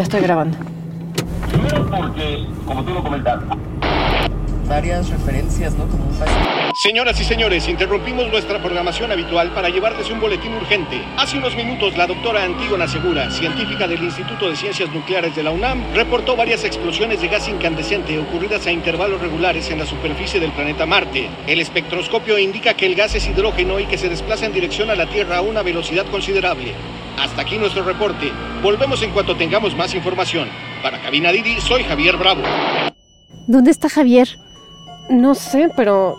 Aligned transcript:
Ya 0.00 0.04
estoy 0.04 0.22
grabando. 0.22 0.56
Primero 1.50 1.86
porque, 1.90 2.46
como 2.64 2.82
tú 2.82 2.94
lo 2.94 3.02
comentaste, 3.02 3.44
varias 4.66 5.10
referencias, 5.10 5.74
¿no? 5.74 5.86
Como 5.88 6.04
un 6.04 6.74
Señoras 6.74 7.20
y 7.20 7.24
señores, 7.24 7.68
interrumpimos 7.68 8.30
nuestra 8.30 8.62
programación 8.62 9.12
habitual 9.12 9.50
para 9.50 9.68
llevarles 9.68 10.08
un 10.10 10.18
boletín 10.18 10.54
urgente. 10.54 11.02
Hace 11.18 11.36
unos 11.36 11.54
minutos, 11.54 11.98
la 11.98 12.06
doctora 12.06 12.44
Antígona 12.44 12.88
Segura, 12.88 13.30
científica 13.30 13.86
del 13.86 14.02
Instituto 14.02 14.48
de 14.48 14.56
Ciencias 14.56 14.90
Nucleares 14.90 15.36
de 15.36 15.42
la 15.42 15.50
UNAM, 15.50 15.92
reportó 15.92 16.34
varias 16.34 16.64
explosiones 16.64 17.20
de 17.20 17.28
gas 17.28 17.46
incandescente 17.46 18.18
ocurridas 18.18 18.66
a 18.66 18.72
intervalos 18.72 19.20
regulares 19.20 19.70
en 19.70 19.80
la 19.80 19.84
superficie 19.84 20.40
del 20.40 20.52
planeta 20.52 20.86
Marte. 20.86 21.28
El 21.46 21.60
espectroscopio 21.60 22.38
indica 22.38 22.72
que 22.72 22.86
el 22.86 22.94
gas 22.94 23.14
es 23.16 23.28
hidrógeno 23.28 23.78
y 23.78 23.84
que 23.84 23.98
se 23.98 24.08
desplaza 24.08 24.46
en 24.46 24.54
dirección 24.54 24.88
a 24.88 24.94
la 24.94 25.04
Tierra 25.04 25.36
a 25.36 25.42
una 25.42 25.60
velocidad 25.60 26.06
considerable. 26.06 26.72
Hasta 27.20 27.42
aquí 27.42 27.58
nuestro 27.58 27.82
reporte. 27.84 28.32
Volvemos 28.62 29.02
en 29.02 29.10
cuanto 29.12 29.36
tengamos 29.36 29.76
más 29.76 29.94
información. 29.94 30.48
Para 30.82 31.00
Cabina 31.00 31.30
Didi, 31.32 31.60
soy 31.60 31.84
Javier 31.84 32.16
Bravo. 32.16 32.40
¿Dónde 33.46 33.70
está 33.70 33.88
Javier? 33.88 34.28
No 35.10 35.34
sé, 35.34 35.70
pero... 35.76 36.16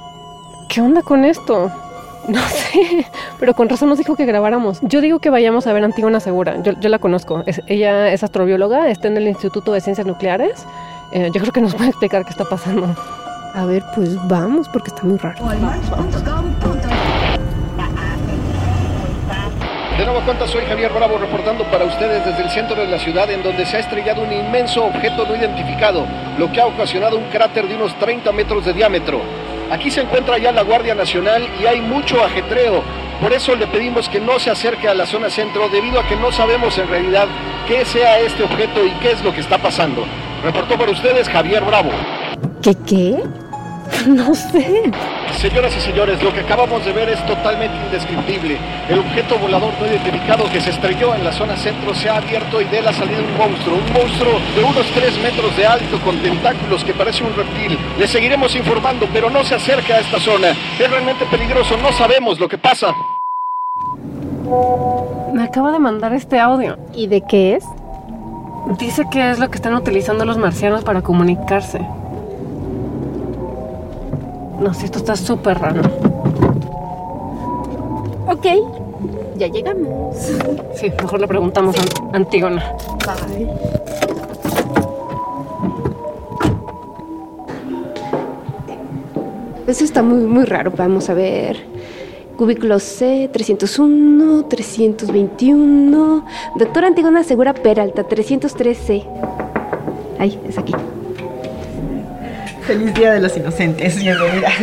¿Qué 0.69 0.81
onda 0.81 1.01
con 1.01 1.25
esto? 1.25 1.71
No 2.27 2.39
sé, 2.49 3.07
pero 3.39 3.55
con 3.55 3.67
razón 3.67 3.89
nos 3.89 3.97
dijo 3.97 4.15
que 4.15 4.25
grabáramos. 4.27 4.77
Yo 4.83 5.01
digo 5.01 5.17
que 5.17 5.31
vayamos 5.31 5.65
a 5.65 5.73
ver 5.73 5.81
a 5.81 5.87
Antígona 5.87 6.19
Segura. 6.19 6.61
Yo, 6.61 6.73
yo 6.79 6.87
la 6.89 6.99
conozco. 6.99 7.41
Es- 7.47 7.63
ella 7.65 8.13
es 8.13 8.23
astrobióloga, 8.23 8.89
está 8.91 9.07
en 9.07 9.17
el 9.17 9.27
Instituto 9.27 9.71
de 9.73 9.81
Ciencias 9.81 10.05
Nucleares. 10.05 10.67
Eh, 11.13 11.31
yo 11.33 11.41
creo 11.41 11.51
que 11.51 11.61
nos 11.61 11.73
puede 11.73 11.89
explicar 11.89 12.23
qué 12.23 12.29
está 12.29 12.45
pasando. 12.45 12.95
A 13.55 13.65
ver, 13.65 13.83
pues 13.95 14.15
vamos, 14.27 14.69
porque 14.69 14.89
está 14.89 15.01
muy 15.01 15.17
raro. 15.17 15.43
De 20.01 20.07
nueva 20.07 20.25
cuenta, 20.25 20.47
soy 20.47 20.65
Javier 20.65 20.91
Bravo 20.91 21.19
reportando 21.19 21.63
para 21.65 21.85
ustedes 21.85 22.25
desde 22.25 22.41
el 22.41 22.49
centro 22.49 22.75
de 22.75 22.87
la 22.87 22.97
ciudad 22.97 23.29
en 23.29 23.43
donde 23.43 23.67
se 23.67 23.77
ha 23.77 23.81
estrellado 23.81 24.23
un 24.23 24.33
inmenso 24.33 24.83
objeto 24.83 25.27
no 25.27 25.35
identificado, 25.35 26.07
lo 26.39 26.51
que 26.51 26.59
ha 26.59 26.65
ocasionado 26.65 27.19
un 27.19 27.25
cráter 27.25 27.67
de 27.67 27.75
unos 27.75 27.93
30 27.99 28.31
metros 28.31 28.65
de 28.65 28.73
diámetro. 28.73 29.21
Aquí 29.69 29.91
se 29.91 30.01
encuentra 30.01 30.39
ya 30.39 30.51
la 30.51 30.63
Guardia 30.63 30.95
Nacional 30.95 31.47
y 31.61 31.67
hay 31.67 31.81
mucho 31.81 32.23
ajetreo. 32.23 32.81
Por 33.21 33.31
eso 33.31 33.55
le 33.55 33.67
pedimos 33.67 34.09
que 34.09 34.19
no 34.19 34.39
se 34.39 34.49
acerque 34.49 34.87
a 34.87 34.95
la 34.95 35.05
zona 35.05 35.29
centro 35.29 35.69
debido 35.69 35.99
a 35.99 36.07
que 36.07 36.15
no 36.15 36.31
sabemos 36.31 36.79
en 36.79 36.87
realidad 36.87 37.27
qué 37.67 37.85
sea 37.85 38.17
este 38.21 38.41
objeto 38.41 38.83
y 38.83 38.89
qué 39.03 39.11
es 39.11 39.23
lo 39.23 39.31
que 39.31 39.41
está 39.41 39.59
pasando. 39.59 40.03
Reportó 40.43 40.79
para 40.79 40.93
ustedes 40.93 41.29
Javier 41.29 41.63
Bravo. 41.63 41.91
¿Qué 42.63 42.73
qué? 42.87 43.23
No 44.07 44.33
sé. 44.33 44.81
Señoras 45.37 45.75
y 45.75 45.81
señores, 45.81 46.21
lo 46.21 46.31
que 46.31 46.41
acabamos 46.41 46.85
de 46.85 46.91
ver 46.93 47.09
es 47.09 47.25
totalmente 47.25 47.75
indescriptible. 47.85 48.57
El 48.87 48.99
objeto 48.99 49.39
volador 49.39 49.73
no 49.79 49.87
identificado 49.87 50.43
que 50.51 50.61
se 50.61 50.69
estrelló 50.69 51.15
en 51.15 51.23
la 51.23 51.31
zona 51.31 51.57
centro 51.57 51.93
se 51.95 52.09
ha 52.09 52.17
abierto 52.17 52.61
y 52.61 52.65
de 52.65 52.79
él 52.79 52.87
ha 52.87 52.93
salido 52.93 53.23
un 53.23 53.37
monstruo, 53.37 53.77
un 53.77 53.93
monstruo 53.93 54.33
de 54.55 54.63
unos 54.63 54.85
3 54.93 55.17
metros 55.23 55.55
de 55.57 55.65
alto 55.65 55.99
con 56.01 56.17
tentáculos 56.19 56.83
que 56.83 56.93
parece 56.93 57.23
un 57.23 57.33
reptil. 57.35 57.77
Le 57.97 58.07
seguiremos 58.07 58.55
informando, 58.55 59.07
pero 59.11 59.29
no 59.29 59.43
se 59.43 59.55
acerque 59.55 59.93
a 59.93 59.99
esta 59.99 60.19
zona. 60.19 60.49
Es 60.79 60.89
realmente 60.89 61.25
peligroso, 61.25 61.75
no 61.77 61.91
sabemos 61.91 62.39
lo 62.39 62.47
que 62.47 62.57
pasa. 62.57 62.93
Me 65.33 65.43
acaba 65.43 65.71
de 65.71 65.79
mandar 65.79 66.13
este 66.13 66.39
audio. 66.39 66.77
¿Y 66.93 67.07
de 67.07 67.21
qué 67.21 67.55
es? 67.55 67.65
Dice 68.77 69.05
que 69.11 69.31
es 69.31 69.39
lo 69.39 69.49
que 69.49 69.55
están 69.55 69.73
utilizando 69.73 70.25
los 70.25 70.37
marcianos 70.37 70.83
para 70.83 71.01
comunicarse. 71.01 71.81
No 74.61 74.69
esto 74.69 74.99
está 74.99 75.15
súper 75.15 75.57
raro. 75.57 75.81
Ok, 78.27 78.45
ya 79.35 79.47
llegamos. 79.47 80.15
Sí, 80.75 80.91
mejor 81.01 81.19
le 81.19 81.27
preguntamos 81.27 81.75
a 81.77 82.15
Antígona. 82.15 82.63
Bye. 83.27 83.49
Eso 89.65 89.83
está 89.83 90.03
muy, 90.03 90.25
muy 90.25 90.45
raro. 90.45 90.71
Vamos 90.77 91.09
a 91.09 91.15
ver. 91.15 91.65
Cubículo 92.37 92.77
C, 92.77 93.31
301, 93.33 94.45
321. 94.47 96.25
Doctora 96.57 96.87
Antígona 96.87 97.23
Segura 97.23 97.55
Peralta, 97.55 98.07
303C. 98.07 99.05
Ay, 100.19 100.39
es 100.47 100.57
aquí. 100.59 100.73
Feliz 102.65 102.93
Día 102.93 103.13
de 103.13 103.21
los 103.21 103.35
Inocentes, 103.35 103.97
bienvenidas. 103.97 104.53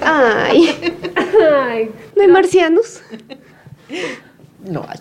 Ay, 0.00 0.94
Ay, 1.54 1.90
no 2.16 2.22
hay 2.22 2.28
marcianos. 2.28 3.02
No 4.64 4.86
hay. 4.88 4.98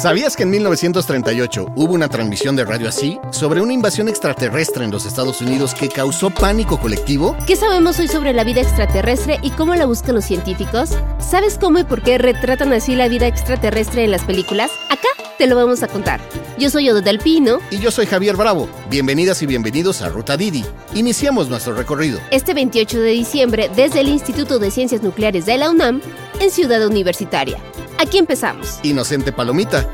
¿Sabías 0.00 0.36
que 0.36 0.44
en 0.44 0.50
1938 0.50 1.72
hubo 1.74 1.92
una 1.92 2.08
transmisión 2.08 2.54
de 2.54 2.64
radio 2.64 2.88
así 2.88 3.18
sobre 3.32 3.60
una 3.60 3.72
invasión 3.72 4.06
extraterrestre 4.06 4.84
en 4.84 4.92
los 4.92 5.04
Estados 5.06 5.40
Unidos 5.40 5.74
que 5.74 5.88
causó 5.88 6.30
pánico 6.30 6.78
colectivo? 6.78 7.36
¿Qué 7.48 7.56
sabemos 7.56 7.98
hoy 7.98 8.06
sobre 8.06 8.32
la 8.32 8.44
vida 8.44 8.60
extraterrestre 8.60 9.40
y 9.42 9.50
cómo 9.50 9.74
la 9.74 9.86
buscan 9.86 10.14
los 10.14 10.24
científicos? 10.24 10.90
¿Sabes 11.18 11.58
cómo 11.58 11.80
y 11.80 11.84
por 11.84 12.00
qué 12.02 12.16
retratan 12.16 12.72
así 12.72 12.94
la 12.94 13.08
vida 13.08 13.26
extraterrestre 13.26 14.04
en 14.04 14.12
las 14.12 14.22
películas? 14.22 14.70
Acá 14.88 15.08
te 15.36 15.48
lo 15.48 15.56
vamos 15.56 15.82
a 15.82 15.88
contar. 15.88 16.20
Yo 16.60 16.70
soy 16.70 16.88
Odo 16.90 17.02
del 17.02 17.18
Pino. 17.18 17.58
Y 17.72 17.78
yo 17.78 17.90
soy 17.90 18.06
Javier 18.06 18.36
Bravo. 18.36 18.68
Bienvenidas 18.88 19.42
y 19.42 19.46
bienvenidos 19.46 20.00
a 20.02 20.10
Ruta 20.10 20.36
Didi. 20.36 20.64
Iniciamos 20.94 21.48
nuestro 21.48 21.74
recorrido. 21.74 22.20
Este 22.30 22.54
28 22.54 23.00
de 23.00 23.10
diciembre 23.10 23.68
desde 23.74 24.02
el 24.02 24.08
Instituto 24.08 24.60
de 24.60 24.70
Ciencias 24.70 25.02
Nucleares 25.02 25.44
de 25.44 25.58
la 25.58 25.70
UNAM 25.70 26.00
en 26.38 26.52
Ciudad 26.52 26.86
Universitaria. 26.86 27.58
Aquí 27.98 28.18
empezamos. 28.18 28.78
Inocente 28.84 29.32
Palomita. 29.32 29.86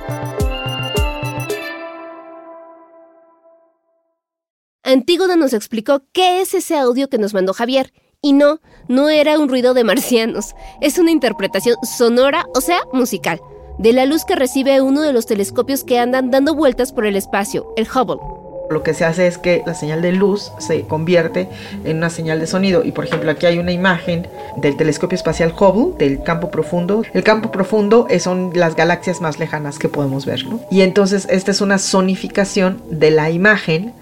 Antígona 4.82 5.36
nos 5.36 5.54
explicó 5.54 6.02
qué 6.12 6.42
es 6.42 6.52
ese 6.52 6.76
audio 6.76 7.08
que 7.08 7.16
nos 7.16 7.32
mandó 7.32 7.54
Javier. 7.54 7.92
Y 8.20 8.34
no, 8.34 8.60
no 8.88 9.08
era 9.08 9.38
un 9.38 9.48
ruido 9.48 9.72
de 9.72 9.84
marcianos. 9.84 10.54
Es 10.82 10.98
una 10.98 11.10
interpretación 11.10 11.76
sonora, 11.82 12.44
o 12.54 12.60
sea, 12.60 12.80
musical, 12.92 13.40
de 13.78 13.92
la 13.94 14.04
luz 14.04 14.24
que 14.24 14.36
recibe 14.36 14.80
uno 14.82 15.00
de 15.00 15.12
los 15.12 15.26
telescopios 15.26 15.84
que 15.84 15.98
andan 15.98 16.30
dando 16.30 16.54
vueltas 16.54 16.92
por 16.92 17.06
el 17.06 17.16
espacio, 17.16 17.72
el 17.76 17.86
Hubble. 17.88 18.43
Lo 18.70 18.82
que 18.82 18.94
se 18.94 19.04
hace 19.04 19.26
es 19.26 19.38
que 19.38 19.62
la 19.66 19.74
señal 19.74 20.02
de 20.02 20.12
luz 20.12 20.52
se 20.58 20.82
convierte 20.82 21.48
en 21.84 21.98
una 21.98 22.10
señal 22.10 22.40
de 22.40 22.46
sonido. 22.46 22.82
Y 22.84 22.92
por 22.92 23.04
ejemplo, 23.04 23.30
aquí 23.30 23.46
hay 23.46 23.58
una 23.58 23.72
imagen 23.72 24.26
del 24.56 24.76
telescopio 24.76 25.16
espacial 25.16 25.54
Hubble, 25.58 25.96
del 25.98 26.22
campo 26.22 26.50
profundo. 26.50 27.02
El 27.12 27.22
campo 27.24 27.50
profundo 27.50 28.06
son 28.18 28.52
las 28.54 28.74
galaxias 28.74 29.20
más 29.20 29.38
lejanas 29.38 29.78
que 29.78 29.88
podemos 29.88 30.26
ver, 30.26 30.46
¿no? 30.46 30.60
Y 30.70 30.80
entonces 30.80 31.26
esta 31.30 31.50
es 31.50 31.60
una 31.60 31.78
sonificación 31.78 32.82
de 32.90 33.10
la 33.10 33.30
imagen 33.30 33.92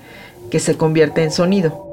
que 0.50 0.60
se 0.60 0.76
convierte 0.76 1.22
en 1.22 1.32
sonido. 1.32 1.88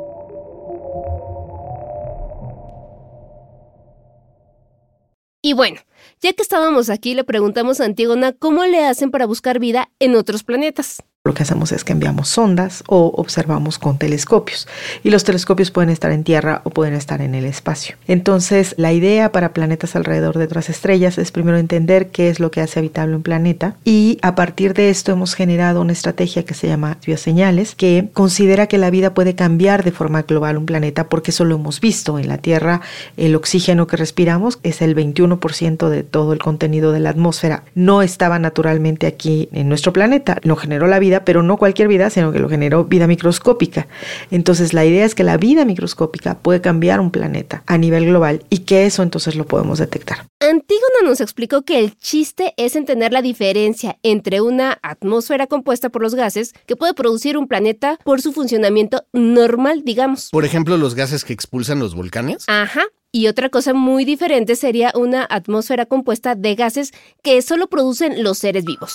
Y 5.42 5.54
bueno, 5.54 5.80
ya 6.22 6.34
que 6.34 6.44
estábamos 6.44 6.90
aquí, 6.90 7.14
le 7.14 7.24
preguntamos 7.24 7.80
a 7.80 7.86
Antígona 7.86 8.34
cómo 8.34 8.66
le 8.66 8.86
hacen 8.86 9.10
para 9.10 9.26
buscar 9.26 9.58
vida 9.58 9.90
en 10.00 10.16
otros 10.16 10.44
planetas. 10.44 11.02
Lo 11.26 11.34
que 11.34 11.44
hacemos 11.44 11.74
es 11.74 11.84
que 11.84 11.92
enviamos 11.92 12.30
sondas 12.30 12.82
o 12.88 13.12
observamos 13.18 13.78
con 13.78 13.98
telescopios. 13.98 14.70
Y 15.04 15.10
los 15.10 15.26
telescopios 15.26 15.70
pueden 15.70 15.90
estar 15.90 16.14
en 16.14 16.24
tierra 16.24 16.62
o 16.64 16.70
pueden 16.70 16.94
estar 16.94 17.20
en 17.22 17.36
el 17.36 17.44
espacio. 17.44 17.98
Entonces, 18.08 18.74
la 18.78 18.94
idea 18.94 19.34
para 19.34 19.52
planetas 19.52 19.98
alrededor 19.98 20.38
de 20.38 20.46
otras 20.46 20.70
estrellas 20.70 21.18
es 21.18 21.34
primero 21.34 21.58
entender 21.58 22.08
qué 22.08 22.30
es 22.30 22.40
lo 22.40 22.52
que 22.52 22.62
hace 22.62 22.80
habitable 22.80 23.18
un 23.18 23.22
planeta. 23.22 23.76
Y 23.84 24.18
a 24.22 24.34
partir 24.34 24.74
de 24.74 24.90
esto 24.90 25.12
hemos 25.12 25.36
generado 25.36 25.82
una 25.82 25.92
estrategia 25.92 26.46
que 26.46 26.54
se 26.54 26.70
llama 26.70 26.98
bioseñales, 27.06 27.76
que 27.76 28.08
considera 28.14 28.68
que 28.68 28.78
la 28.78 28.90
vida 28.90 29.14
puede 29.14 29.36
cambiar 29.36 29.84
de 29.84 29.92
forma 29.92 30.22
global 30.22 30.58
un 30.58 30.66
planeta, 30.66 31.10
porque 31.10 31.32
eso 31.32 31.44
lo 31.44 31.56
hemos 31.56 31.82
visto. 31.82 32.18
En 32.18 32.30
la 32.30 32.38
Tierra, 32.38 32.80
el 33.18 33.36
oxígeno 33.36 33.88
que 33.88 33.98
respiramos 33.98 34.60
es 34.64 34.82
el 34.82 34.96
21% 34.96 35.90
de 35.90 36.04
todo 36.04 36.32
el 36.32 36.40
contenido 36.40 36.94
de 36.94 37.02
la 37.02 37.10
atmósfera. 37.10 37.64
No 37.76 38.02
estaba 38.02 38.40
naturalmente 38.40 39.06
aquí 39.06 39.50
en 39.52 39.68
nuestro 39.68 39.92
planeta. 39.92 40.38
Lo 40.44 40.56
generó 40.56 40.88
la 40.88 40.98
vida, 41.00 41.09
pero 41.26 41.44
no 41.44 41.58
cualquier 41.58 41.88
vida, 41.88 42.10
sino 42.10 42.32
que 42.32 42.40
lo 42.40 42.50
generó 42.50 42.86
vida 42.86 43.08
microscópica. 43.08 43.88
Entonces 44.32 44.74
la 44.74 44.86
idea 44.86 45.06
es 45.06 45.16
que 45.16 45.24
la 45.24 45.38
vida 45.38 45.66
microscópica 45.66 46.38
puede 46.40 46.62
cambiar 46.62 47.00
un 47.00 47.12
planeta 47.12 47.64
a 47.66 47.78
nivel 47.78 48.06
global 48.06 48.44
y 48.50 48.60
que 48.60 48.86
eso 48.86 49.04
entonces 49.04 49.36
lo 49.36 49.46
podemos 49.46 49.80
detectar. 49.80 50.28
Antígona 50.40 51.02
nos 51.04 51.22
explicó 51.22 51.64
que 51.64 51.80
el 51.80 51.98
chiste 51.98 52.54
es 52.58 52.76
entender 52.76 53.12
la 53.12 53.22
diferencia 53.22 53.98
entre 54.04 54.42
una 54.42 54.80
atmósfera 54.82 55.48
compuesta 55.48 55.90
por 55.90 56.02
los 56.02 56.16
gases 56.16 56.54
que 56.66 56.76
puede 56.76 56.94
producir 56.94 57.38
un 57.38 57.48
planeta 57.48 57.98
por 58.04 58.22
su 58.22 58.32
funcionamiento 58.32 59.04
normal, 59.14 59.84
digamos. 59.84 60.30
Por 60.32 60.46
ejemplo, 60.46 60.78
los 60.78 60.96
gases 60.96 61.26
que 61.26 61.34
expulsan 61.34 61.80
los 61.80 61.96
volcanes. 61.96 62.46
Ajá. 62.48 62.84
Y 63.12 63.28
otra 63.28 63.50
cosa 63.50 63.74
muy 63.74 64.06
diferente 64.06 64.56
sería 64.56 64.92
una 64.96 65.26
atmósfera 65.28 65.88
compuesta 65.88 66.36
de 66.36 66.54
gases 66.54 66.92
que 67.24 67.42
solo 67.42 67.68
producen 67.68 68.24
los 68.24 68.38
seres 68.38 68.66
vivos. 68.66 68.94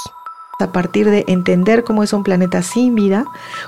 A 0.58 0.68
partir 0.68 1.10
de 1.10 1.24
entender 1.28 1.84
cómo 1.84 2.02
es 2.02 2.12
un 2.12 2.22
planeta 2.22 2.62
sin 2.62 2.94
vida, 2.94 3.24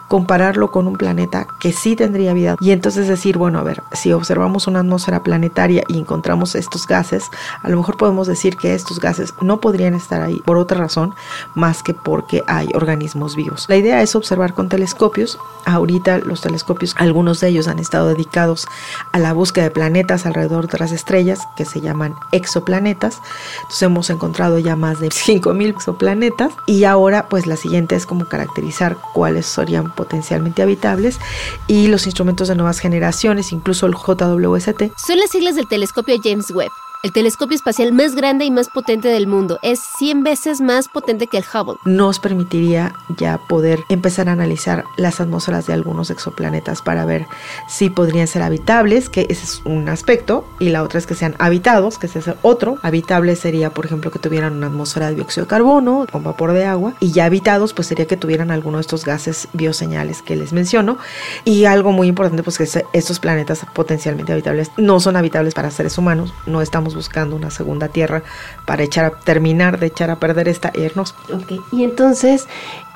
compararlo 0.09 0.71
con 0.71 0.87
un 0.87 0.97
planeta 0.97 1.47
que 1.59 1.73
sí 1.73 1.97
tendría 1.97 2.33
vida 2.33 2.57
y 2.61 2.71
entonces 2.71 3.09
decir, 3.09 3.39
bueno, 3.39 3.59
a 3.59 3.63
ver, 3.63 3.83
si 3.93 4.13
observamos 4.13 4.67
una 4.67 4.81
atmósfera 4.81 5.23
planetaria 5.23 5.83
y 5.89 5.99
encontramos 5.99 6.55
estos 6.55 6.87
gases, 6.87 7.31
a 7.63 7.69
lo 7.69 7.77
mejor 7.77 7.97
podemos 7.97 8.27
decir 8.27 8.57
que 8.57 8.75
estos 8.75 9.01
gases 9.01 9.35
no 9.41 9.61
podrían 9.61 9.95
estar 9.95 10.23
ahí 10.23 10.41
por 10.45 10.57
otra 10.57 10.79
razón 10.79 11.15
más 11.55 11.83
que 11.83 11.95
porque 11.95 12.43
hay 12.47 12.69
organismos 12.75 13.37
vivos. 13.37 13.67
La 13.69 13.77
idea 13.77 14.03
es 14.03 14.15
observar 14.15 14.55
con 14.55 14.69
telescopios. 14.69 15.39
Ahorita 15.65 16.19
los 16.19 16.41
telescopios, 16.41 16.95
algunos 16.99 17.41
de 17.41 17.49
ellos 17.49 17.69
han 17.69 17.79
estado 17.79 18.09
dedicados 18.09 18.67
a 19.13 19.19
la 19.19 19.33
búsqueda 19.33 19.65
de 19.65 19.71
planetas 19.71 20.27
alrededor 20.27 20.69
de 20.69 20.79
las 20.79 20.93
estrellas 20.93 21.41
que 21.57 21.65
se 21.65 21.81
llaman 21.81 22.15
exoplanetas. 22.33 23.21
Entonces 23.57 23.83
hemos 23.83 24.11
encontrado 24.11 24.59
ya 24.59 24.77
más 24.77 25.01
de 25.01 25.11
5000 25.11 25.71
exoplanetas 25.71 26.53
ahora 26.85 27.29
pues 27.29 27.47
la 27.47 27.57
siguiente 27.57 27.97
es 27.97 28.07
como 28.07 28.27
caracterizar 28.27 28.97
cuáles 29.15 29.47
serían 29.47 29.95
potencialmente 29.95 30.63
habitables 30.63 31.19
y 31.67 31.89
los 31.89 32.07
instrumentos 32.07 32.49
de 32.49 32.57
nuevas 32.57 32.79
generaciones, 32.79 33.53
incluso 33.53 33.87
el 33.87 33.95
JWST. 33.95 34.93
Son 34.97 35.19
las 35.19 35.31
siglas 35.31 35.57
del 35.57 35.69
telescopio 35.69 36.17
James 36.23 36.51
Webb 36.51 36.73
el 37.03 37.13
telescopio 37.13 37.55
espacial 37.55 37.93
más 37.93 38.15
grande 38.15 38.45
y 38.45 38.51
más 38.51 38.69
potente 38.69 39.09
del 39.09 39.27
mundo. 39.27 39.59
Es 39.63 39.81
100 39.99 40.23
veces 40.23 40.61
más 40.61 40.89
potente 40.89 41.27
que 41.27 41.39
el 41.39 41.45
Hubble. 41.45 41.79
Nos 41.85 42.19
permitiría 42.19 42.95
ya 43.17 43.39
poder 43.39 43.85
empezar 43.89 44.29
a 44.29 44.33
analizar 44.33 44.85
las 44.97 45.21
atmósferas 45.21 45.67
de 45.67 45.73
algunos 45.73 46.11
exoplanetas 46.11 46.83
para 46.83 47.05
ver 47.05 47.27
si 47.69 47.91
podrían 47.91 48.27
ser 48.27 48.43
habitables, 48.43 49.09
que 49.09 49.27
ese 49.29 49.45
es 49.45 49.63
un 49.65 49.89
aspecto, 49.89 50.45
y 50.59 50.71
la 50.71 50.83
otra 50.83 50.99
es 50.99 51.07
que 51.07 51.15
sean 51.15 51.35
habitados, 51.39 51.99
que 51.99 52.07
ese 52.07 52.19
es 52.19 52.31
otro. 52.43 52.79
Habitable 52.83 53.37
sería, 53.37 53.71
por 53.71 53.87
ejemplo, 53.87 54.11
que 54.11 54.19
tuvieran 54.19 54.55
una 54.55 54.67
atmósfera 54.69 55.09
de 55.09 55.17
dióxido 55.17 55.45
de 55.45 55.51
carbono 55.51 56.07
con 56.11 56.25
vapor 56.25 56.53
de 56.53 56.65
agua, 56.65 56.95
y 57.01 57.13
ya 57.13 57.27
habitados, 57.27 57.73
pues 57.73 57.89
sería 57.89 58.07
que 58.07 58.17
tuvieran 58.17 58.51
alguno 58.51 58.79
de 58.79 58.83
estos 58.83 59.05
gases 59.05 59.49
bioseñales 59.53 60.23
que 60.23 60.37
les 60.37 60.53
menciono. 60.53 60.99
Y 61.45 61.67
algo 61.67 61.93
muy 61.93 62.09
importante, 62.09 62.43
pues 62.43 62.59
que 62.59 62.85
estos 62.93 63.21
planetas 63.21 63.65
potencialmente 63.75 64.33
habitables 64.33 64.71
no 64.77 65.01
son 65.01 65.17
habitables 65.17 65.55
para 65.55 65.71
seres 65.71 65.99
humanos, 65.99 66.33
no 66.47 66.63
estamos 66.63 66.86
buscando 66.95 67.37
una 67.37 67.51
segunda 67.51 67.89
tierra 67.89 68.23
para 68.65 68.83
echar 68.83 69.05
a, 69.05 69.11
terminar 69.11 69.79
de 69.79 69.87
echar 69.87 70.11
a 70.11 70.17
perder 70.17 70.49
esta. 70.49 70.71
Okay. 70.71 71.61
Y 71.73 71.85
entonces, 71.85 72.47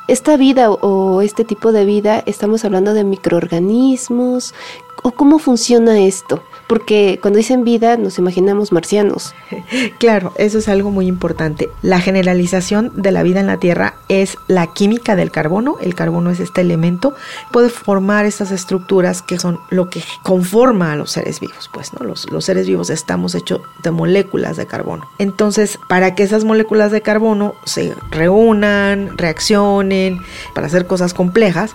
esta 0.08 0.36
vida 0.36 0.70
o 0.70 1.22
este 1.22 1.44
tipo 1.44 1.72
de 1.72 1.84
vida, 1.84 2.22
estamos 2.26 2.64
hablando 2.64 2.94
de 2.94 3.04
microorganismos, 3.04 4.54
o 5.02 5.12
cómo 5.12 5.38
funciona 5.38 6.00
esto 6.00 6.42
porque 6.70 7.18
cuando 7.20 7.38
dicen 7.38 7.64
vida 7.64 7.96
nos 7.96 8.16
imaginamos 8.18 8.70
marcianos. 8.70 9.34
Claro, 9.98 10.32
eso 10.36 10.58
es 10.58 10.68
algo 10.68 10.90
muy 10.90 11.06
importante. 11.06 11.68
La 11.82 12.00
generalización 12.00 12.92
de 12.94 13.10
la 13.10 13.22
vida 13.22 13.40
en 13.40 13.46
la 13.46 13.58
Tierra 13.58 13.94
es 14.08 14.38
la 14.46 14.68
química 14.68 15.14
del 15.16 15.30
carbono. 15.30 15.76
El 15.80 15.94
carbono 15.94 16.30
es 16.30 16.40
este 16.40 16.60
elemento, 16.60 17.14
puede 17.50 17.70
formar 17.70 18.24
estas 18.24 18.50
estructuras 18.50 19.20
que 19.20 19.38
son 19.38 19.58
lo 19.68 19.90
que 19.90 20.02
conforma 20.22 20.92
a 20.92 20.96
los 20.96 21.10
seres 21.10 21.40
vivos. 21.40 21.68
Pues, 21.72 21.92
¿no? 21.92 22.06
Los, 22.06 22.44
seres 22.44 22.66
vivos 22.66 22.88
estamos 22.88 23.34
hechos 23.34 23.60
de 23.82 23.90
moléculas 23.90 24.56
de 24.56 24.66
carbono. 24.66 25.08
Entonces, 25.18 25.78
para 25.88 26.14
que 26.14 26.22
esas 26.22 26.44
moléculas 26.44 26.92
de 26.92 27.02
carbono 27.02 27.54
se 27.64 27.94
reúnan, 28.10 29.18
reaccionen, 29.18 30.20
para 30.54 30.68
hacer 30.68 30.86
cosas 30.86 31.14
complejas, 31.14 31.74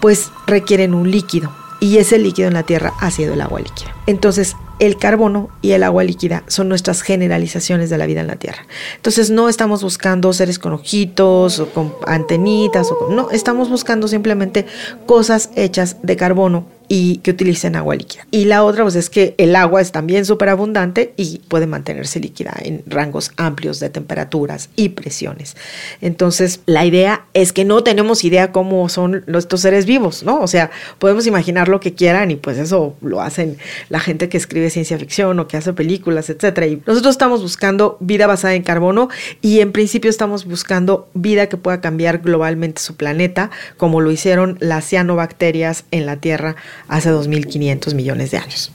pues 0.00 0.32
requieren 0.46 0.94
un 0.94 1.10
líquido 1.10 1.50
y 1.82 1.98
ese 1.98 2.16
líquido 2.16 2.46
en 2.46 2.54
la 2.54 2.62
Tierra 2.62 2.92
ha 3.00 3.10
sido 3.10 3.34
el 3.34 3.40
agua 3.40 3.58
líquida. 3.58 3.92
Entonces, 4.06 4.56
el 4.78 4.98
carbono 4.98 5.48
y 5.62 5.72
el 5.72 5.82
agua 5.82 6.04
líquida 6.04 6.44
son 6.46 6.68
nuestras 6.68 7.02
generalizaciones 7.02 7.90
de 7.90 7.98
la 7.98 8.06
vida 8.06 8.20
en 8.20 8.28
la 8.28 8.36
Tierra. 8.36 8.66
Entonces, 8.94 9.30
no 9.30 9.48
estamos 9.48 9.82
buscando 9.82 10.32
seres 10.32 10.60
con 10.60 10.74
ojitos 10.74 11.58
o 11.58 11.70
con 11.70 11.92
antenitas, 12.06 12.92
o 12.92 13.08
no, 13.10 13.32
estamos 13.32 13.68
buscando 13.68 14.06
simplemente 14.06 14.64
cosas 15.06 15.50
hechas 15.56 15.96
de 16.04 16.16
carbono 16.16 16.66
y 16.94 17.16
que 17.22 17.30
utilicen 17.30 17.74
agua 17.74 17.94
líquida. 17.96 18.26
Y 18.30 18.44
la 18.44 18.64
otra 18.64 18.82
pues 18.82 18.96
es 18.96 19.08
que 19.08 19.34
el 19.38 19.56
agua 19.56 19.80
es 19.80 19.92
también 19.92 20.26
súper 20.26 20.50
abundante 20.50 21.14
y 21.16 21.38
puede 21.48 21.66
mantenerse 21.66 22.20
líquida 22.20 22.54
en 22.62 22.82
rangos 22.86 23.32
amplios 23.38 23.80
de 23.80 23.88
temperaturas 23.88 24.68
y 24.76 24.90
presiones. 24.90 25.56
Entonces 26.02 26.60
la 26.66 26.84
idea 26.84 27.24
es 27.32 27.54
que 27.54 27.64
no 27.64 27.82
tenemos 27.82 28.24
idea 28.24 28.52
cómo 28.52 28.90
son 28.90 29.24
estos 29.26 29.62
seres 29.62 29.86
vivos, 29.86 30.22
¿no? 30.22 30.40
O 30.40 30.46
sea, 30.46 30.70
podemos 30.98 31.26
imaginar 31.26 31.68
lo 31.68 31.80
que 31.80 31.94
quieran 31.94 32.30
y 32.30 32.36
pues 32.36 32.58
eso 32.58 32.94
lo 33.00 33.22
hacen 33.22 33.56
la 33.88 33.98
gente 33.98 34.28
que 34.28 34.36
escribe 34.36 34.68
ciencia 34.68 34.98
ficción 34.98 35.40
o 35.40 35.48
que 35.48 35.56
hace 35.56 35.72
películas, 35.72 36.28
etcétera. 36.28 36.66
Y 36.66 36.82
nosotros 36.86 37.14
estamos 37.14 37.40
buscando 37.40 37.96
vida 38.00 38.26
basada 38.26 38.52
en 38.52 38.64
carbono 38.64 39.08
y 39.40 39.60
en 39.60 39.72
principio 39.72 40.10
estamos 40.10 40.44
buscando 40.44 41.08
vida 41.14 41.48
que 41.48 41.56
pueda 41.56 41.80
cambiar 41.80 42.18
globalmente 42.18 42.82
su 42.82 42.96
planeta, 42.96 43.50
como 43.78 44.02
lo 44.02 44.10
hicieron 44.10 44.58
las 44.60 44.84
cianobacterias 44.86 45.86
en 45.90 46.04
la 46.04 46.16
Tierra 46.16 46.54
hace 46.88 47.10
2.500 47.10 47.94
millones 47.94 48.30
de 48.30 48.38
años. 48.38 48.72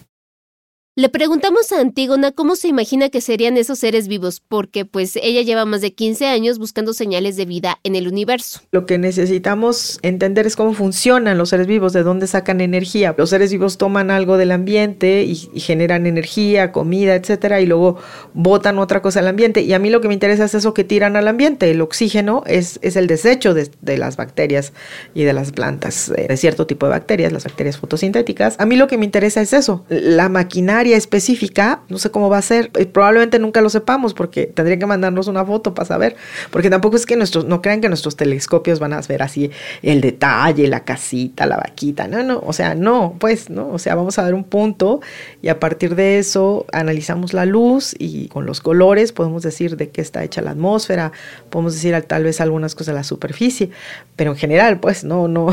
Le 0.99 1.09
preguntamos 1.09 1.71
a 1.71 1.79
Antígona 1.79 2.31
cómo 2.31 2.55
se 2.55 2.69
imagina 2.69 3.09
que 3.09 3.21
serían 3.21 3.55
esos 3.55 3.77
seres 3.77 4.07
vivos, 4.07 4.39
porque 4.39 4.83
pues 4.83 5.15
ella 5.21 5.44
lleva 5.44 5.63
más 5.63 5.81
de 5.81 5.94
15 5.94 6.25
años 6.25 6.57
buscando 6.57 6.91
señales 6.91 7.35
de 7.35 7.45
vida 7.45 7.77
en 7.83 7.95
el 7.95 8.07
universo. 8.07 8.61
Lo 8.71 8.88
que 8.88 8.97
necesitamos 8.97 9.99
entender 10.01 10.47
es 10.47 10.55
cómo 10.55 10.73
funcionan 10.73 11.38
los 11.38 11.49
seres 11.49 11.67
vivos, 11.67 11.94
de 11.94 12.01
dónde 12.01 12.25
sacan 12.25 12.61
energía. 12.61 13.13
Los 13.15 13.29
seres 13.29 13.51
vivos 13.51 13.77
toman 13.77 14.09
algo 14.09 14.38
del 14.38 14.51
ambiente 14.51 15.21
y, 15.21 15.35
generan 15.59 16.07
energía, 16.07 16.71
comida, 16.71 17.13
etcétera, 17.13 17.61
y 17.61 17.67
luego 17.67 17.99
botan 18.33 18.79
otra 18.79 19.03
cosa 19.03 19.19
al 19.19 19.27
ambiente. 19.27 19.61
Y 19.61 19.73
a 19.73 19.79
mí 19.79 19.91
lo 19.91 20.01
que 20.01 20.07
me 20.07 20.15
interesa 20.15 20.45
es 20.45 20.55
eso 20.55 20.73
que 20.73 20.83
tiran 20.83 21.15
al 21.15 21.27
ambiente. 21.27 21.69
El 21.69 21.81
oxígeno 21.81 22.41
es, 22.47 22.79
el 22.81 23.05
desecho 23.05 23.53
de, 23.53 23.69
de, 23.81 23.99
las 23.99 24.17
bacterias 24.17 24.73
y 25.13 25.25
de 25.25 25.33
las 25.33 25.51
plantas, 25.51 26.09
eh, 26.17 26.25
de 26.27 26.38
cierto 26.38 26.65
tipo 26.65 26.88
de 26.88 26.94
bacterias, 26.94 27.31
las 27.31 27.44
bacterias 27.44 27.77
fotosintéticas. 27.77 28.55
A 28.57 28.65
mí 28.65 28.75
lo 28.77 28.88
que 28.88 28.97
me 28.97 29.05
interesa 29.05 29.41
es 29.41 29.53
eso, 29.53 29.85
la 29.89 30.27
maquinaria 30.27 30.86
específica, 30.93 31.81
no 31.89 31.97
sé 31.97 32.11
cómo 32.11 32.29
va 32.29 32.37
a 32.37 32.41
ser, 32.41 32.71
probablemente 32.91 33.39
nunca 33.39 33.61
lo 33.61 33.69
sepamos 33.69 34.13
porque 34.13 34.45
tendrían 34.45 34.79
que 34.79 34.85
mandarnos 34.85 35.27
una 35.27 35.45
foto 35.45 35.73
para 35.73 35.85
saber, 35.85 36.15
porque 36.51 36.69
tampoco 36.69 36.95
es 36.95 37.05
que 37.05 37.15
nuestros, 37.15 37.45
no 37.45 37.61
crean 37.61 37.81
que 37.81 37.89
nuestros 37.89 38.15
telescopios 38.15 38.79
van 38.79 38.93
a 38.93 39.01
ver 39.01 39.23
así 39.23 39.51
el 39.81 40.01
detalle, 40.01 40.67
la 40.67 40.83
casita, 40.83 41.45
la 41.45 41.57
vaquita, 41.57 42.07
no, 42.07 42.23
no, 42.23 42.41
o 42.45 42.53
sea, 42.53 42.75
no, 42.75 43.15
pues, 43.19 43.49
no, 43.49 43.69
o 43.69 43.79
sea, 43.79 43.95
vamos 43.95 44.17
a 44.19 44.23
ver 44.23 44.33
un 44.33 44.43
punto 44.43 45.01
y 45.41 45.49
a 45.49 45.59
partir 45.59 45.95
de 45.95 46.19
eso 46.19 46.65
analizamos 46.71 47.33
la 47.33 47.45
luz 47.45 47.95
y 47.97 48.27
con 48.27 48.45
los 48.45 48.61
colores 48.61 49.11
podemos 49.11 49.43
decir 49.43 49.77
de 49.77 49.89
qué 49.89 50.01
está 50.01 50.23
hecha 50.23 50.41
la 50.41 50.51
atmósfera, 50.51 51.11
podemos 51.49 51.73
decir 51.73 51.97
tal 52.07 52.23
vez 52.23 52.41
algunas 52.41 52.75
cosas 52.75 52.87
de 52.87 52.93
la 52.93 53.03
superficie, 53.03 53.69
pero 54.15 54.31
en 54.31 54.37
general, 54.37 54.79
pues, 54.79 55.03
no, 55.03 55.27
no, 55.27 55.49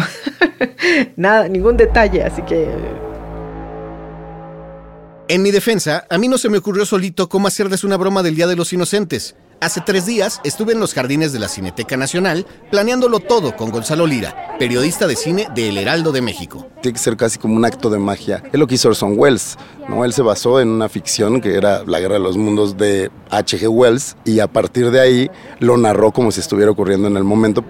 nada, 1.16 1.48
ningún 1.48 1.76
detalle, 1.76 2.22
así 2.22 2.42
que 2.42 2.68
en 5.28 5.42
mi 5.42 5.50
defensa, 5.50 6.06
a 6.10 6.18
mí 6.18 6.28
no 6.28 6.38
se 6.38 6.48
me 6.48 6.58
ocurrió 6.58 6.84
solito 6.84 7.28
cómo 7.28 7.48
hacerles 7.48 7.84
una 7.84 7.96
broma 7.96 8.22
del 8.22 8.36
Día 8.36 8.46
de 8.46 8.56
los 8.56 8.72
Inocentes. 8.72 9.34
Hace 9.60 9.80
tres 9.80 10.04
días 10.04 10.40
estuve 10.44 10.74
en 10.74 10.80
los 10.80 10.92
jardines 10.92 11.32
de 11.32 11.38
la 11.38 11.48
Cineteca 11.48 11.96
Nacional 11.96 12.44
planeándolo 12.70 13.20
todo 13.20 13.56
con 13.56 13.70
Gonzalo 13.70 14.06
Lira, 14.06 14.56
periodista 14.58 15.06
de 15.06 15.16
cine 15.16 15.48
de 15.54 15.70
El 15.70 15.78
Heraldo 15.78 16.12
de 16.12 16.20
México. 16.20 16.68
Tiene 16.82 16.94
que 16.94 17.02
ser 17.02 17.16
casi 17.16 17.38
como 17.38 17.54
un 17.54 17.64
acto 17.64 17.88
de 17.88 17.98
magia. 17.98 18.42
Es 18.52 18.58
lo 18.58 18.66
que 18.66 18.74
hizo 18.74 18.88
Orson 18.88 19.14
Welles, 19.16 19.56
¿no? 19.88 20.04
Él 20.04 20.12
se 20.12 20.20
basó 20.20 20.60
en 20.60 20.68
una 20.68 20.90
ficción 20.90 21.40
que 21.40 21.54
era 21.54 21.82
La 21.86 22.00
Guerra 22.00 22.14
de 22.14 22.20
los 22.20 22.36
Mundos 22.36 22.76
de 22.76 23.10
H.G. 23.30 23.68
Wells 23.68 24.16
y 24.26 24.40
a 24.40 24.48
partir 24.48 24.90
de 24.90 25.00
ahí 25.00 25.30
lo 25.60 25.78
narró 25.78 26.12
como 26.12 26.30
si 26.30 26.40
estuviera 26.40 26.70
ocurriendo 26.70 27.08
en 27.08 27.16
el 27.16 27.24
momento, 27.24 27.64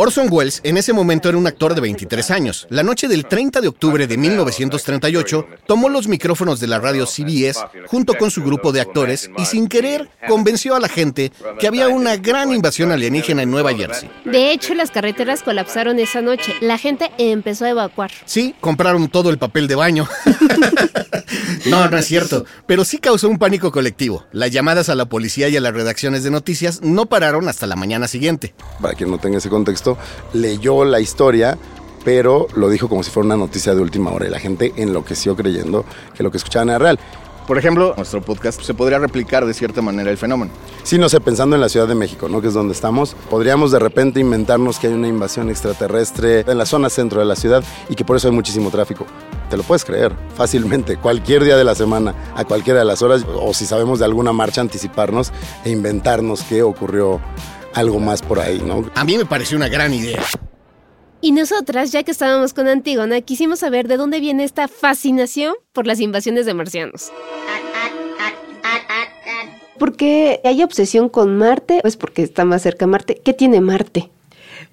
Orson 0.00 0.28
Welles 0.30 0.60
en 0.62 0.76
ese 0.76 0.92
momento 0.92 1.28
era 1.28 1.36
un 1.36 1.48
actor 1.48 1.74
de 1.74 1.80
23 1.80 2.30
años. 2.30 2.68
La 2.70 2.84
noche 2.84 3.08
del 3.08 3.26
30 3.26 3.60
de 3.60 3.66
octubre 3.66 4.06
de 4.06 4.16
1938 4.16 5.48
tomó 5.66 5.88
los 5.88 6.06
micrófonos 6.06 6.60
de 6.60 6.68
la 6.68 6.78
radio 6.78 7.04
CBS 7.04 7.66
junto 7.88 8.14
con 8.14 8.30
su 8.30 8.44
grupo 8.44 8.70
de 8.70 8.80
actores 8.80 9.28
y 9.36 9.44
sin 9.46 9.66
querer 9.66 10.08
convenció 10.28 10.76
a 10.76 10.80
la 10.80 10.88
gente 10.88 11.32
que 11.58 11.66
había 11.66 11.88
una 11.88 12.16
gran 12.16 12.52
invasión 12.52 12.92
alienígena 12.92 13.42
en 13.42 13.50
Nueva 13.50 13.74
Jersey. 13.74 14.08
De 14.24 14.52
hecho, 14.52 14.72
las 14.74 14.92
carreteras 14.92 15.42
colapsaron 15.42 15.98
esa 15.98 16.22
noche. 16.22 16.54
La 16.60 16.78
gente 16.78 17.10
empezó 17.18 17.64
a 17.64 17.70
evacuar. 17.70 18.12
Sí, 18.24 18.54
compraron 18.60 19.08
todo 19.08 19.30
el 19.30 19.38
papel 19.38 19.66
de 19.66 19.74
baño. 19.74 20.08
no, 21.66 21.90
no 21.90 21.98
es 21.98 22.06
cierto, 22.06 22.44
pero 22.66 22.84
sí 22.84 22.98
causó 22.98 23.28
un 23.28 23.38
pánico 23.38 23.72
colectivo. 23.72 24.24
Las 24.30 24.52
llamadas 24.52 24.90
a 24.90 24.94
la 24.94 25.06
policía 25.06 25.48
y 25.48 25.56
a 25.56 25.60
las 25.60 25.74
redacciones 25.74 26.22
de 26.22 26.30
noticias 26.30 26.82
no 26.82 27.06
pararon 27.06 27.48
hasta 27.48 27.66
la 27.66 27.74
mañana 27.74 28.06
siguiente. 28.06 28.54
Para 28.80 28.94
quien 28.94 29.10
no 29.10 29.18
tenga 29.18 29.38
ese 29.38 29.48
contexto, 29.48 29.87
leyó 30.32 30.84
la 30.84 31.00
historia, 31.00 31.56
pero 32.04 32.46
lo 32.54 32.68
dijo 32.68 32.88
como 32.88 33.02
si 33.02 33.10
fuera 33.10 33.26
una 33.26 33.36
noticia 33.36 33.74
de 33.74 33.80
última 33.80 34.10
hora 34.10 34.26
y 34.26 34.30
la 34.30 34.40
gente 34.40 34.72
enloqueció 34.76 35.36
creyendo 35.36 35.84
que 36.14 36.22
lo 36.22 36.30
que 36.30 36.38
escuchaban 36.38 36.70
era 36.70 36.78
real. 36.78 36.98
Por 37.48 37.56
ejemplo, 37.56 37.94
nuestro 37.96 38.20
podcast 38.20 38.60
se 38.60 38.74
podría 38.74 38.98
replicar 38.98 39.46
de 39.46 39.54
cierta 39.54 39.80
manera 39.80 40.10
el 40.10 40.18
fenómeno. 40.18 40.52
Sí, 40.82 40.98
no 40.98 41.08
sé, 41.08 41.18
pensando 41.18 41.56
en 41.56 41.62
la 41.62 41.70
Ciudad 41.70 41.88
de 41.88 41.94
México, 41.94 42.28
¿no? 42.28 42.42
Que 42.42 42.48
es 42.48 42.52
donde 42.52 42.74
estamos, 42.74 43.16
podríamos 43.30 43.70
de 43.72 43.78
repente 43.78 44.20
inventarnos 44.20 44.78
que 44.78 44.88
hay 44.88 44.92
una 44.92 45.08
invasión 45.08 45.48
extraterrestre 45.48 46.40
en 46.40 46.58
la 46.58 46.66
zona 46.66 46.90
centro 46.90 47.20
de 47.20 47.24
la 47.24 47.36
ciudad 47.36 47.64
y 47.88 47.94
que 47.94 48.04
por 48.04 48.16
eso 48.16 48.28
hay 48.28 48.34
muchísimo 48.34 48.70
tráfico. 48.70 49.06
Te 49.48 49.56
lo 49.56 49.62
puedes 49.62 49.86
creer 49.86 50.12
fácilmente, 50.36 50.98
cualquier 50.98 51.42
día 51.42 51.56
de 51.56 51.64
la 51.64 51.74
semana, 51.74 52.14
a 52.36 52.44
cualquiera 52.44 52.80
de 52.80 52.84
las 52.84 53.00
horas, 53.00 53.24
o 53.26 53.54
si 53.54 53.64
sabemos 53.64 53.98
de 53.98 54.04
alguna 54.04 54.34
marcha, 54.34 54.60
anticiparnos 54.60 55.32
e 55.64 55.70
inventarnos 55.70 56.42
qué 56.42 56.62
ocurrió 56.62 57.18
algo 57.78 57.98
más 58.00 58.22
por 58.22 58.40
ahí, 58.40 58.60
¿no? 58.64 58.90
A 58.94 59.04
mí 59.04 59.16
me 59.16 59.24
pareció 59.24 59.56
una 59.56 59.68
gran 59.68 59.94
idea. 59.94 60.22
Y 61.20 61.32
nosotras, 61.32 61.90
ya 61.90 62.04
que 62.04 62.12
estábamos 62.12 62.54
con 62.54 62.68
Antígona, 62.68 63.20
quisimos 63.22 63.58
saber 63.60 63.88
de 63.88 63.96
dónde 63.96 64.20
viene 64.20 64.44
esta 64.44 64.68
fascinación 64.68 65.54
por 65.72 65.86
las 65.86 66.00
invasiones 66.00 66.46
de 66.46 66.54
marcianos. 66.54 67.10
¿Por 69.78 69.96
qué 69.96 70.40
hay 70.44 70.62
obsesión 70.62 71.08
con 71.08 71.36
Marte? 71.38 71.78
Pues 71.82 71.96
porque 71.96 72.22
está 72.22 72.44
más 72.44 72.62
cerca 72.62 72.86
Marte. 72.86 73.20
¿Qué 73.24 73.32
tiene 73.32 73.60
Marte? 73.60 74.10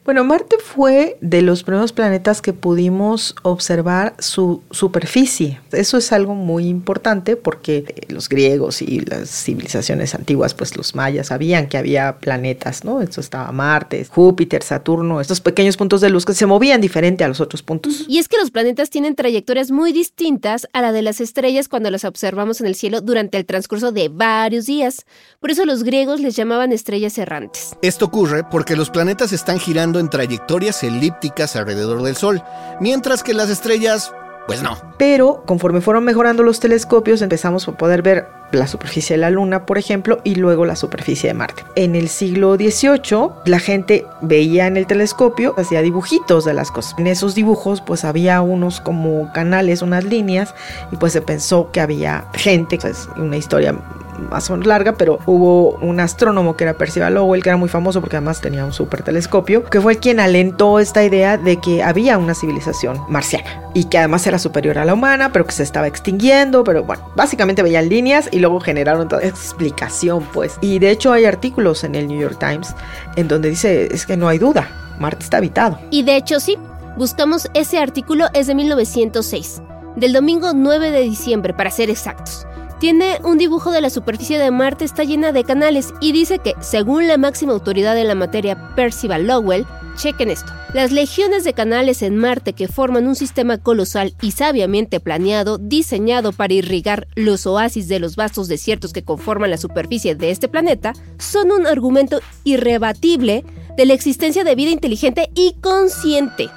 Bueno, 0.05 0.23
Marte 0.23 0.57
fue 0.63 1.17
de 1.19 1.41
los 1.41 1.63
primeros 1.63 1.91
planetas 1.91 2.43
que 2.43 2.53
pudimos 2.53 3.33
observar 3.41 4.13
su 4.19 4.61
superficie. 4.69 5.59
Eso 5.71 5.97
es 5.97 6.11
algo 6.11 6.35
muy 6.35 6.67
importante 6.67 7.35
porque 7.35 8.05
los 8.09 8.29
griegos 8.29 8.83
y 8.83 8.99
las 8.99 9.31
civilizaciones 9.31 10.13
antiguas, 10.13 10.53
pues 10.53 10.77
los 10.77 10.93
mayas 10.93 11.27
sabían 11.27 11.67
que 11.67 11.79
había 11.79 12.19
planetas, 12.19 12.83
¿no? 12.83 13.01
Eso 13.01 13.19
estaba 13.19 13.51
Marte, 13.51 14.05
Júpiter, 14.05 14.61
Saturno, 14.61 15.21
estos 15.21 15.41
pequeños 15.41 15.75
puntos 15.75 16.01
de 16.01 16.11
luz 16.11 16.23
que 16.23 16.35
se 16.35 16.45
movían 16.45 16.81
diferente 16.81 17.23
a 17.23 17.27
los 17.27 17.41
otros 17.41 17.63
puntos. 17.63 18.05
Y 18.07 18.19
es 18.19 18.27
que 18.27 18.37
los 18.37 18.51
planetas 18.51 18.91
tienen 18.91 19.15
trayectorias 19.15 19.71
muy 19.71 19.91
distintas 19.91 20.67
a 20.73 20.83
la 20.83 20.91
de 20.91 21.01
las 21.01 21.19
estrellas 21.19 21.67
cuando 21.67 21.89
las 21.89 22.05
observamos 22.05 22.61
en 22.61 22.67
el 22.67 22.75
cielo 22.75 23.01
durante 23.01 23.39
el 23.39 23.47
transcurso 23.47 23.91
de 23.91 24.09
varios 24.09 24.67
días. 24.67 25.07
Por 25.39 25.49
eso 25.49 25.65
los 25.65 25.83
griegos 25.83 26.19
les 26.19 26.35
llamaban 26.35 26.71
estrellas 26.71 27.17
errantes. 27.17 27.75
Esto 27.81 28.05
ocurre 28.05 28.43
porque 28.43 28.75
los 28.75 28.91
planetas 28.91 29.33
están 29.33 29.57
girando 29.57 29.94
en 29.99 30.09
trayectorias 30.09 30.83
elípticas 30.83 31.55
alrededor 31.55 32.03
del 32.03 32.15
Sol, 32.15 32.43
mientras 32.79 33.23
que 33.23 33.33
las 33.33 33.49
estrellas, 33.49 34.13
pues 34.47 34.61
no. 34.61 34.77
Pero 34.97 35.43
conforme 35.45 35.81
fueron 35.81 36.03
mejorando 36.03 36.43
los 36.43 36.59
telescopios, 36.59 37.21
empezamos 37.21 37.67
a 37.67 37.71
poder 37.73 38.01
ver 38.01 38.27
la 38.51 38.67
superficie 38.67 39.15
de 39.15 39.21
la 39.21 39.31
Luna, 39.31 39.65
por 39.65 39.77
ejemplo, 39.77 40.19
y 40.23 40.35
luego 40.35 40.65
la 40.65 40.75
superficie 40.75 41.29
de 41.29 41.33
Marte. 41.33 41.63
En 41.75 41.95
el 41.95 42.09
siglo 42.09 42.55
XVIII, 42.55 43.29
la 43.45 43.59
gente 43.59 44.05
veía 44.21 44.67
en 44.67 44.77
el 44.77 44.87
telescopio, 44.87 45.55
hacía 45.57 45.81
dibujitos 45.81 46.45
de 46.45 46.53
las 46.53 46.71
cosas. 46.71 46.95
En 46.97 47.07
esos 47.07 47.35
dibujos, 47.35 47.81
pues 47.81 48.05
había 48.05 48.41
unos 48.41 48.81
como 48.81 49.31
canales, 49.33 49.81
unas 49.81 50.03
líneas, 50.03 50.53
y 50.91 50.97
pues 50.97 51.13
se 51.13 51.21
pensó 51.21 51.71
que 51.71 51.81
había 51.81 52.25
gente, 52.33 52.79
es 52.83 53.09
una 53.17 53.37
historia 53.37 53.75
más 54.17 54.49
o 54.49 54.53
menos 54.53 54.67
larga, 54.67 54.93
pero 54.93 55.19
hubo 55.25 55.71
un 55.81 55.99
astrónomo 55.99 56.55
que 56.55 56.63
era 56.63 56.73
Percival 56.73 57.15
Lowell, 57.15 57.43
que 57.43 57.49
era 57.49 57.57
muy 57.57 57.69
famoso 57.69 58.01
porque 58.01 58.17
además 58.17 58.41
tenía 58.41 58.65
un 58.65 58.73
super 58.73 59.03
telescopio, 59.03 59.63
que 59.63 59.81
fue 59.81 59.97
quien 59.97 60.19
alentó 60.19 60.79
esta 60.79 61.03
idea 61.03 61.37
de 61.37 61.57
que 61.57 61.83
había 61.83 62.17
una 62.17 62.33
civilización 62.33 62.99
marciana 63.09 63.61
y 63.73 63.85
que 63.85 63.97
además 63.97 64.25
era 64.27 64.39
superior 64.39 64.77
a 64.77 64.85
la 64.85 64.93
humana, 64.93 65.31
pero 65.31 65.45
que 65.45 65.51
se 65.51 65.63
estaba 65.63 65.87
extinguiendo, 65.87 66.63
pero 66.63 66.83
bueno, 66.83 67.11
básicamente 67.15 67.61
veían 67.63 67.89
líneas 67.89 68.29
y 68.31 68.39
luego 68.39 68.59
generaron 68.59 69.07
toda 69.07 69.23
explicación, 69.23 70.25
pues. 70.33 70.57
Y 70.61 70.79
de 70.79 70.91
hecho 70.91 71.11
hay 71.11 71.25
artículos 71.25 71.83
en 71.83 71.95
el 71.95 72.07
New 72.07 72.19
York 72.19 72.37
Times 72.39 72.73
en 73.15 73.27
donde 73.27 73.49
dice, 73.49 73.87
es 73.91 74.05
que 74.05 74.17
no 74.17 74.27
hay 74.27 74.37
duda, 74.37 74.69
Marte 74.99 75.23
está 75.23 75.37
habitado. 75.37 75.79
Y 75.91 76.03
de 76.03 76.15
hecho 76.15 76.39
sí, 76.39 76.57
buscamos 76.97 77.49
ese 77.53 77.79
artículo, 77.79 78.27
es 78.33 78.47
de 78.47 78.55
1906, 78.55 79.61
del 79.95 80.13
domingo 80.13 80.51
9 80.53 80.91
de 80.91 81.01
diciembre, 81.01 81.53
para 81.53 81.71
ser 81.71 81.89
exactos. 81.89 82.47
Tiene 82.79 83.19
un 83.23 83.37
dibujo 83.37 83.71
de 83.71 83.79
la 83.79 83.89
superficie 83.89 84.37
de 84.37 84.51
Marte, 84.51 84.83
está 84.83 85.05
llena 85.05 85.31
de 85.31 85.45
canales 85.45 85.93
y 86.01 86.11
dice 86.11 86.39
que, 86.39 86.55
según 86.59 87.07
la 87.07 87.17
máxima 87.17 87.53
autoridad 87.53 87.97
en 87.97 88.09
la 88.09 88.15
materia, 88.15 88.75
Percival 88.75 89.27
Lowell, 89.27 89.65
chequen 89.95 90.29
esto, 90.29 90.51
las 90.73 90.91
legiones 90.91 91.45
de 91.45 91.53
canales 91.53 92.01
en 92.01 92.17
Marte 92.17 92.51
que 92.51 92.67
forman 92.67 93.07
un 93.07 93.15
sistema 93.15 93.57
colosal 93.57 94.13
y 94.21 94.31
sabiamente 94.31 94.99
planeado, 94.99 95.57
diseñado 95.57 96.33
para 96.33 96.53
irrigar 96.53 97.07
los 97.15 97.47
oasis 97.47 97.87
de 97.87 97.99
los 97.99 98.17
vastos 98.17 98.49
desiertos 98.49 98.91
que 98.91 99.05
conforman 99.05 99.51
la 99.51 99.57
superficie 99.57 100.15
de 100.15 100.31
este 100.31 100.49
planeta, 100.49 100.91
son 101.17 101.51
un 101.51 101.65
argumento 101.67 102.19
irrebatible 102.43 103.45
de 103.77 103.85
la 103.85 103.93
existencia 103.93 104.43
de 104.43 104.55
vida 104.55 104.71
inteligente 104.71 105.29
y 105.33 105.55
consciente. 105.61 106.49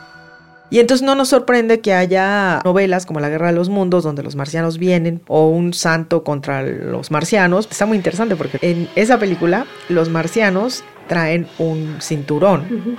Y 0.71 0.81
entonces 0.81 1.05
no 1.05 1.15
nos 1.15 1.29
sorprende 1.31 1.81
que 1.81 1.95
haya 1.95 2.61
novelas 2.65 3.07
como 3.07 3.21
La 3.21 3.29
Guerra 3.29 3.49
de 3.49 3.55
los 3.55 3.69
Mundos, 3.69 4.05
donde 4.05 4.23
los 4.23 4.37
marcianos 4.37 4.79
vienen, 4.79 5.23
o 5.27 5.49
Un 5.49 5.73
Santo 5.73 6.25
contra 6.25 6.63
los 6.63 7.11
marcianos. 7.11 7.69
Está 7.71 7.87
muy 7.87 7.97
interesante 7.97 8.37
porque 8.37 8.59
en 8.61 8.89
esa 8.95 9.19
película 9.19 9.67
los 9.89 10.11
marcianos 10.11 10.85
traen 11.07 11.47
un 11.59 11.97
cinturón 12.01 12.97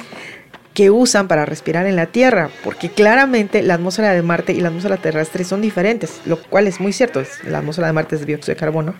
que 0.74 0.90
usan 0.90 1.28
para 1.28 1.46
respirar 1.46 1.86
en 1.88 1.96
la 1.96 2.06
Tierra, 2.06 2.50
porque 2.64 2.90
claramente 2.90 3.62
la 3.64 3.74
atmósfera 3.74 4.14
de 4.14 4.22
Marte 4.22 4.54
y 4.54 4.62
la 4.62 4.70
atmósfera 4.70 4.98
terrestre 4.98 5.44
son 5.44 5.62
diferentes, 5.62 6.22
lo 6.26 6.42
cual 6.42 6.68
es 6.68 6.80
muy 6.80 6.94
cierto. 6.94 7.22
La 7.46 7.58
atmósfera 7.58 7.88
de 7.88 7.94
Marte 7.94 8.16
es 8.16 8.26
dióxido 8.26 8.56
de 8.56 8.60
carbono 8.60 8.96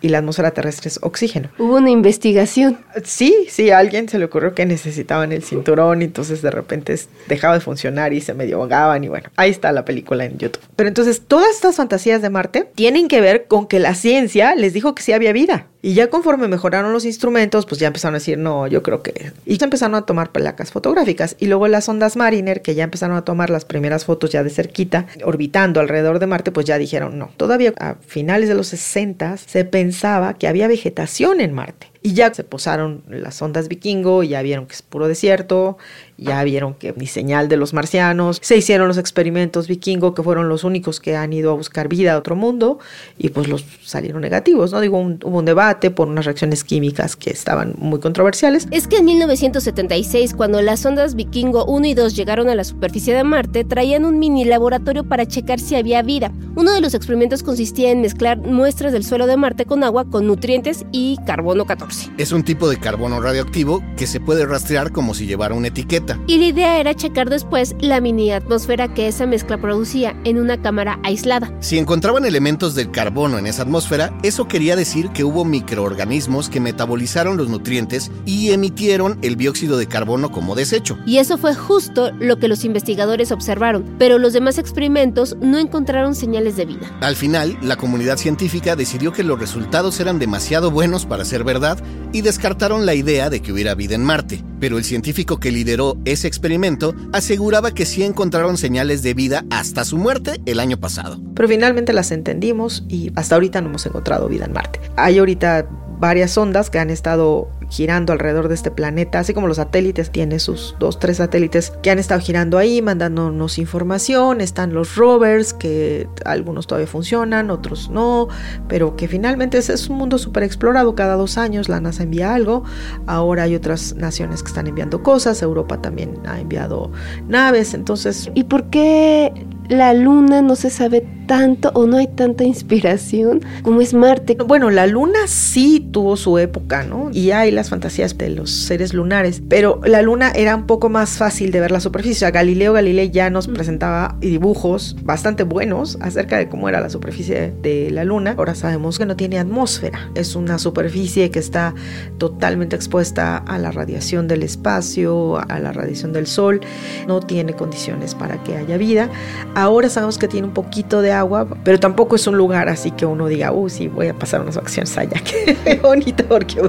y 0.00 0.08
la 0.08 0.18
atmósfera 0.18 0.50
terrestre 0.50 0.88
es 0.88 0.98
oxígeno. 1.02 1.50
Hubo 1.58 1.76
una 1.76 1.90
investigación. 1.90 2.78
Sí, 3.04 3.46
sí, 3.48 3.70
a 3.70 3.78
alguien 3.78 4.08
se 4.08 4.18
le 4.18 4.24
ocurrió 4.24 4.54
que 4.54 4.66
necesitaban 4.66 5.32
el 5.32 5.42
cinturón 5.42 6.02
y 6.02 6.06
entonces 6.06 6.42
de 6.42 6.50
repente 6.50 6.98
dejaba 7.28 7.54
de 7.54 7.60
funcionar 7.60 8.12
y 8.12 8.20
se 8.20 8.34
medio 8.34 8.56
ahogaban 8.56 9.04
y 9.04 9.08
bueno, 9.08 9.30
ahí 9.36 9.50
está 9.50 9.72
la 9.72 9.84
película 9.84 10.24
en 10.24 10.38
YouTube. 10.38 10.62
Pero 10.76 10.88
entonces 10.88 11.22
todas 11.26 11.50
estas 11.54 11.76
fantasías 11.76 12.22
de 12.22 12.30
Marte 12.30 12.68
tienen 12.74 13.08
que 13.08 13.20
ver 13.20 13.46
con 13.46 13.66
que 13.66 13.78
la 13.78 13.94
ciencia 13.94 14.54
les 14.54 14.72
dijo 14.72 14.94
que 14.94 15.02
sí 15.02 15.12
había 15.12 15.32
vida. 15.32 15.66
Y 15.80 15.94
ya 15.94 16.10
conforme 16.10 16.48
mejoraron 16.48 16.92
los 16.92 17.04
instrumentos, 17.04 17.64
pues 17.64 17.80
ya 17.80 17.86
empezaron 17.86 18.16
a 18.16 18.18
decir, 18.18 18.36
no, 18.36 18.66
yo 18.66 18.82
creo 18.82 19.02
que... 19.02 19.32
Y 19.46 19.62
empezaron 19.62 19.94
a 19.94 20.02
tomar 20.02 20.32
placas 20.32 20.72
fotográficas. 20.72 21.36
Y 21.38 21.46
luego 21.46 21.68
las 21.68 21.88
ondas 21.88 22.16
Mariner, 22.16 22.62
que 22.62 22.74
ya 22.74 22.84
empezaron 22.84 23.16
a 23.16 23.24
tomar 23.24 23.48
las 23.50 23.64
primeras 23.64 24.04
fotos 24.04 24.30
ya 24.30 24.42
de 24.42 24.50
cerquita, 24.50 25.06
orbitando 25.24 25.80
alrededor 25.80 26.18
de 26.18 26.26
Marte, 26.26 26.50
pues 26.50 26.66
ya 26.66 26.78
dijeron, 26.78 27.18
no. 27.18 27.30
Todavía 27.36 27.74
a 27.78 27.94
finales 27.94 28.48
de 28.48 28.56
los 28.56 28.66
60 28.68 29.36
se 29.36 29.64
pensaba 29.88 30.34
que 30.34 30.46
había 30.46 30.68
vegetación 30.68 31.40
en 31.40 31.54
Marte. 31.54 31.87
Y 32.02 32.12
ya 32.14 32.32
se 32.32 32.44
posaron 32.44 33.02
las 33.08 33.42
ondas 33.42 33.68
vikingo, 33.68 34.22
ya 34.22 34.40
vieron 34.42 34.66
que 34.66 34.74
es 34.74 34.82
puro 34.82 35.08
desierto, 35.08 35.78
ya 36.16 36.42
vieron 36.44 36.74
que 36.74 36.94
ni 36.96 37.06
señal 37.06 37.48
de 37.48 37.56
los 37.56 37.74
marcianos, 37.74 38.38
se 38.40 38.56
hicieron 38.56 38.86
los 38.86 38.98
experimentos 38.98 39.66
vikingo, 39.66 40.14
que 40.14 40.22
fueron 40.22 40.48
los 40.48 40.62
únicos 40.62 41.00
que 41.00 41.16
han 41.16 41.32
ido 41.32 41.50
a 41.50 41.54
buscar 41.54 41.88
vida 41.88 42.14
a 42.14 42.18
otro 42.18 42.36
mundo, 42.36 42.78
y 43.18 43.30
pues 43.30 43.48
los 43.48 43.64
salieron 43.84 44.20
negativos, 44.22 44.70
¿no? 44.72 44.80
Digo, 44.80 44.96
un- 44.98 45.18
hubo 45.24 45.38
un 45.38 45.44
debate 45.44 45.90
por 45.90 46.06
unas 46.08 46.24
reacciones 46.24 46.62
químicas 46.62 47.16
que 47.16 47.30
estaban 47.30 47.74
muy 47.78 47.98
controversiales. 47.98 48.68
Es 48.70 48.86
que 48.86 48.98
en 48.98 49.04
1976, 49.06 50.34
cuando 50.34 50.62
las 50.62 50.84
ondas 50.86 51.14
Vikingo 51.16 51.64
1 51.64 51.86
y 51.86 51.94
2 51.94 52.14
llegaron 52.14 52.48
a 52.48 52.54
la 52.54 52.64
superficie 52.64 53.12
de 53.14 53.24
Marte, 53.24 53.64
traían 53.64 54.04
un 54.04 54.18
mini 54.18 54.44
laboratorio 54.44 55.04
para 55.04 55.26
checar 55.26 55.58
si 55.58 55.74
había 55.74 56.02
vida. 56.02 56.32
Uno 56.54 56.72
de 56.72 56.80
los 56.80 56.94
experimentos 56.94 57.42
consistía 57.42 57.90
en 57.90 58.02
mezclar 58.02 58.38
muestras 58.38 58.92
del 58.92 59.04
suelo 59.04 59.26
de 59.26 59.36
Marte 59.36 59.64
con 59.66 59.82
agua 59.82 60.04
con 60.08 60.26
nutrientes 60.26 60.84
y 60.92 61.16
carbono 61.26 61.64
14. 61.66 61.87
Es 62.16 62.32
un 62.32 62.42
tipo 62.42 62.68
de 62.68 62.78
carbono 62.78 63.20
radioactivo 63.20 63.82
que 63.96 64.06
se 64.06 64.20
puede 64.20 64.46
rastrear 64.46 64.92
como 64.92 65.14
si 65.14 65.26
llevara 65.26 65.54
una 65.54 65.68
etiqueta. 65.68 66.18
Y 66.26 66.38
la 66.38 66.44
idea 66.46 66.80
era 66.80 66.94
checar 66.94 67.30
después 67.30 67.74
la 67.80 68.00
mini 68.00 68.32
atmósfera 68.32 68.92
que 68.92 69.08
esa 69.08 69.26
mezcla 69.26 69.58
producía 69.58 70.16
en 70.24 70.38
una 70.38 70.60
cámara 70.60 70.98
aislada. 71.02 71.52
Si 71.60 71.78
encontraban 71.78 72.24
elementos 72.24 72.74
del 72.74 72.90
carbono 72.90 73.38
en 73.38 73.46
esa 73.46 73.62
atmósfera, 73.62 74.16
eso 74.22 74.48
quería 74.48 74.76
decir 74.76 75.10
que 75.10 75.24
hubo 75.24 75.44
microorganismos 75.44 76.48
que 76.48 76.60
metabolizaron 76.60 77.36
los 77.36 77.48
nutrientes 77.48 78.10
y 78.24 78.50
emitieron 78.50 79.18
el 79.22 79.36
dióxido 79.36 79.78
de 79.78 79.86
carbono 79.86 80.30
como 80.30 80.54
desecho. 80.54 80.98
Y 81.06 81.18
eso 81.18 81.38
fue 81.38 81.54
justo 81.54 82.10
lo 82.18 82.38
que 82.38 82.48
los 82.48 82.64
investigadores 82.64 83.32
observaron, 83.32 83.84
pero 83.98 84.18
los 84.18 84.32
demás 84.32 84.58
experimentos 84.58 85.36
no 85.40 85.58
encontraron 85.58 86.14
señales 86.14 86.56
de 86.56 86.66
vida. 86.66 86.98
Al 87.00 87.16
final, 87.16 87.58
la 87.62 87.76
comunidad 87.76 88.16
científica 88.16 88.76
decidió 88.76 89.12
que 89.12 89.24
los 89.24 89.38
resultados 89.38 90.00
eran 90.00 90.18
demasiado 90.18 90.70
buenos 90.70 91.06
para 91.06 91.24
ser 91.24 91.44
verdad 91.44 91.77
y 92.12 92.22
descartaron 92.22 92.86
la 92.86 92.94
idea 92.94 93.30
de 93.30 93.40
que 93.40 93.52
hubiera 93.52 93.74
vida 93.74 93.94
en 93.94 94.04
Marte. 94.04 94.42
Pero 94.60 94.78
el 94.78 94.84
científico 94.84 95.38
que 95.38 95.52
lideró 95.52 95.96
ese 96.04 96.26
experimento 96.26 96.94
aseguraba 97.12 97.72
que 97.72 97.86
sí 97.86 98.02
encontraron 98.02 98.56
señales 98.56 99.02
de 99.02 99.14
vida 99.14 99.44
hasta 99.50 99.84
su 99.84 99.98
muerte 99.98 100.40
el 100.46 100.60
año 100.60 100.78
pasado. 100.78 101.20
Pero 101.34 101.48
finalmente 101.48 101.92
las 101.92 102.10
entendimos 102.10 102.84
y 102.88 103.12
hasta 103.14 103.34
ahorita 103.34 103.60
no 103.60 103.68
hemos 103.68 103.86
encontrado 103.86 104.28
vida 104.28 104.46
en 104.46 104.52
Marte. 104.52 104.80
Hay 104.96 105.18
ahorita 105.18 105.68
varias 106.00 106.36
ondas 106.38 106.70
que 106.70 106.78
han 106.78 106.90
estado 106.90 107.50
girando 107.68 108.12
alrededor 108.12 108.48
de 108.48 108.54
este 108.54 108.70
planeta, 108.70 109.18
así 109.18 109.34
como 109.34 109.46
los 109.46 109.58
satélites, 109.58 110.10
tiene 110.10 110.38
sus 110.38 110.76
dos, 110.78 110.98
tres 110.98 111.18
satélites 111.18 111.72
que 111.82 111.90
han 111.90 111.98
estado 111.98 112.20
girando 112.20 112.58
ahí, 112.58 112.82
mandándonos 112.82 113.58
información, 113.58 114.40
están 114.40 114.72
los 114.72 114.96
rovers, 114.96 115.52
que 115.52 116.08
algunos 116.24 116.66
todavía 116.66 116.86
funcionan, 116.86 117.50
otros 117.50 117.90
no, 117.90 118.28
pero 118.68 118.96
que 118.96 119.08
finalmente 119.08 119.58
es, 119.58 119.68
es 119.68 119.88
un 119.88 119.98
mundo 119.98 120.18
súper 120.18 120.42
explorado, 120.42 120.94
cada 120.94 121.16
dos 121.16 121.38
años 121.38 121.68
la 121.68 121.80
NASA 121.80 122.02
envía 122.02 122.34
algo, 122.34 122.64
ahora 123.06 123.44
hay 123.44 123.54
otras 123.54 123.94
naciones 123.94 124.42
que 124.42 124.48
están 124.48 124.66
enviando 124.66 125.02
cosas, 125.02 125.42
Europa 125.42 125.80
también 125.82 126.14
ha 126.26 126.40
enviado 126.40 126.90
naves, 127.26 127.74
entonces 127.74 128.18
¿Y 128.34 128.44
por 128.44 128.70
qué 128.70 129.32
la 129.68 129.92
luna 129.94 130.42
no 130.42 130.56
se 130.56 130.70
sabe 130.70 131.06
tanto 131.26 131.70
o 131.74 131.86
no 131.86 131.98
hay 131.98 132.06
tanta 132.06 132.44
inspiración 132.44 133.40
como 133.62 133.80
es 133.80 133.92
Marte? 133.94 134.36
Bueno, 134.46 134.70
la 134.70 134.86
luna 134.86 135.26
sí 135.26 135.88
tuvo 135.92 136.16
su 136.16 136.38
época, 136.38 136.84
¿no? 136.84 137.10
Y 137.12 137.32
hay 137.32 137.50
las 137.58 137.70
fantasías 137.70 138.16
de 138.16 138.30
los 138.30 138.50
seres 138.50 138.94
lunares, 138.94 139.42
pero 139.48 139.80
la 139.84 140.00
luna 140.00 140.30
era 140.30 140.54
un 140.54 140.66
poco 140.66 140.88
más 140.88 141.18
fácil 141.18 141.50
de 141.50 141.60
ver 141.60 141.72
la 141.72 141.80
superficie. 141.80 142.14
O 142.14 142.20
sea, 142.20 142.30
Galileo 142.30 142.72
Galilei 142.72 143.10
ya 143.10 143.30
nos 143.30 143.48
presentaba 143.48 144.16
dibujos 144.20 144.96
bastante 145.02 145.42
buenos 145.42 145.98
acerca 146.00 146.38
de 146.38 146.48
cómo 146.48 146.68
era 146.68 146.80
la 146.80 146.88
superficie 146.88 147.52
de 147.60 147.90
la 147.90 148.04
luna. 148.04 148.34
Ahora 148.38 148.54
sabemos 148.54 148.96
que 148.96 149.06
no 149.06 149.16
tiene 149.16 149.40
atmósfera, 149.40 150.08
es 150.14 150.36
una 150.36 150.58
superficie 150.58 151.30
que 151.30 151.40
está 151.40 151.74
totalmente 152.18 152.76
expuesta 152.76 153.38
a 153.38 153.58
la 153.58 153.72
radiación 153.72 154.28
del 154.28 154.44
espacio, 154.44 155.38
a 155.50 155.58
la 155.58 155.72
radiación 155.72 156.12
del 156.12 156.28
sol, 156.28 156.60
no 157.08 157.18
tiene 157.20 157.54
condiciones 157.54 158.14
para 158.14 158.42
que 158.44 158.56
haya 158.56 158.76
vida. 158.76 159.10
Ahora 159.56 159.88
sabemos 159.88 160.16
que 160.16 160.28
tiene 160.28 160.46
un 160.46 160.54
poquito 160.54 161.02
de 161.02 161.10
agua, 161.10 161.48
pero 161.64 161.80
tampoco 161.80 162.14
es 162.14 162.26
un 162.28 162.36
lugar 162.36 162.68
así 162.68 162.92
que 162.92 163.04
uno 163.04 163.26
diga, 163.26 163.50
uy, 163.50 163.68
sí, 163.68 163.88
voy 163.88 164.06
a 164.06 164.14
pasar 164.14 164.42
unas 164.42 164.54
vacaciones 164.54 164.96
allá, 164.96 165.20
qué 165.64 165.80
bonito, 165.82 166.24
porque 166.28 166.60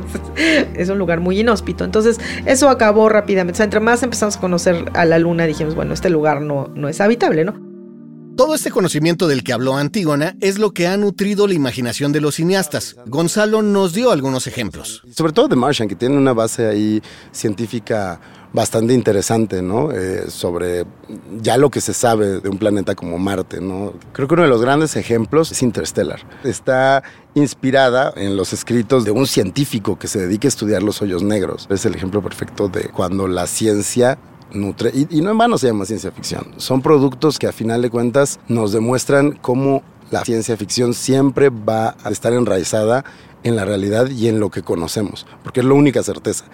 es 0.81 0.89
un 0.89 0.97
lugar 0.97 1.19
muy 1.19 1.39
inhóspito. 1.39 1.83
Entonces, 1.83 2.19
eso 2.45 2.69
acabó 2.69 3.09
rápidamente. 3.09 3.53
O 3.53 3.57
sea, 3.57 3.65
entre 3.65 3.79
más 3.79 4.03
empezamos 4.03 4.37
a 4.37 4.39
conocer 4.39 4.91
a 4.93 5.05
la 5.05 5.19
luna, 5.19 5.45
dijimos, 5.45 5.75
bueno, 5.75 5.93
este 5.93 6.09
lugar 6.09 6.41
no, 6.41 6.69
no 6.75 6.89
es 6.89 7.01
habitable, 7.01 7.43
¿no? 7.45 7.69
Todo 8.39 8.55
este 8.55 8.71
conocimiento 8.71 9.27
del 9.27 9.43
que 9.43 9.51
habló 9.51 9.75
Antígona 9.75 10.37
es 10.39 10.59
lo 10.59 10.71
que 10.71 10.87
ha 10.87 10.95
nutrido 10.95 11.45
la 11.45 11.55
imaginación 11.55 12.13
de 12.13 12.21
los 12.21 12.35
cineastas. 12.35 12.95
Gonzalo 13.05 13.61
nos 13.61 13.93
dio 13.93 14.11
algunos 14.11 14.47
ejemplos. 14.47 15.03
Sobre 15.11 15.33
todo 15.33 15.49
The 15.49 15.57
Martian, 15.57 15.89
que 15.89 15.95
tiene 15.95 16.15
una 16.15 16.31
base 16.31 16.65
ahí 16.65 17.01
científica 17.33 18.21
bastante 18.53 18.93
interesante, 18.93 19.61
¿no? 19.61 19.91
Eh, 19.91 20.29
sobre 20.29 20.85
ya 21.39 21.57
lo 21.57 21.69
que 21.69 21.81
se 21.81 21.93
sabe 21.93 22.39
de 22.39 22.49
un 22.49 22.57
planeta 22.57 22.95
como 22.95 23.17
Marte, 23.17 23.61
¿no? 23.61 23.93
Creo 24.11 24.27
que 24.27 24.33
uno 24.33 24.43
de 24.43 24.49
los 24.49 24.61
grandes 24.61 24.95
ejemplos 24.95 25.51
es 25.51 25.61
Interstellar. 25.61 26.21
Está 26.43 27.03
inspirada 27.35 28.11
en 28.15 28.35
los 28.35 28.53
escritos 28.53 29.05
de 29.05 29.11
un 29.11 29.27
científico 29.27 29.99
que 29.99 30.07
se 30.07 30.19
dedica 30.19 30.47
a 30.47 30.49
estudiar 30.49 30.81
los 30.81 31.01
hoyos 31.01 31.21
negros. 31.21 31.67
Es 31.69 31.85
el 31.85 31.95
ejemplo 31.95 32.21
perfecto 32.21 32.69
de 32.69 32.89
cuando 32.89 33.27
la 33.27 33.45
ciencia 33.45 34.17
nutre, 34.51 34.91
y, 34.93 35.21
no 35.21 35.31
en 35.31 35.37
vano 35.37 35.57
se 35.59 35.67
llama 35.67 35.85
ciencia 35.85 36.11
ficción, 36.11 36.53
son 36.57 36.81
productos 36.81 37.37
que 37.37 37.45
a 37.45 37.51
final 37.51 37.83
de 37.83 37.91
cuentas 37.91 38.39
nos 38.47 38.71
demuestran 38.71 39.33
cómo 39.33 39.83
la 40.09 40.25
ciencia 40.25 40.57
ficción 40.57 40.95
siempre 40.95 41.49
va 41.49 41.95
a 42.03 42.09
estar 42.09 42.33
enraizada 42.33 43.05
en 43.43 43.55
la 43.55 43.63
realidad 43.63 44.09
y 44.09 44.27
en 44.27 44.39
lo 44.39 44.49
que 44.49 44.63
conocemos, 44.63 45.27
porque 45.43 45.59
es 45.59 45.65
la 45.67 45.73
única 45.73 46.01
certeza. 46.01 46.45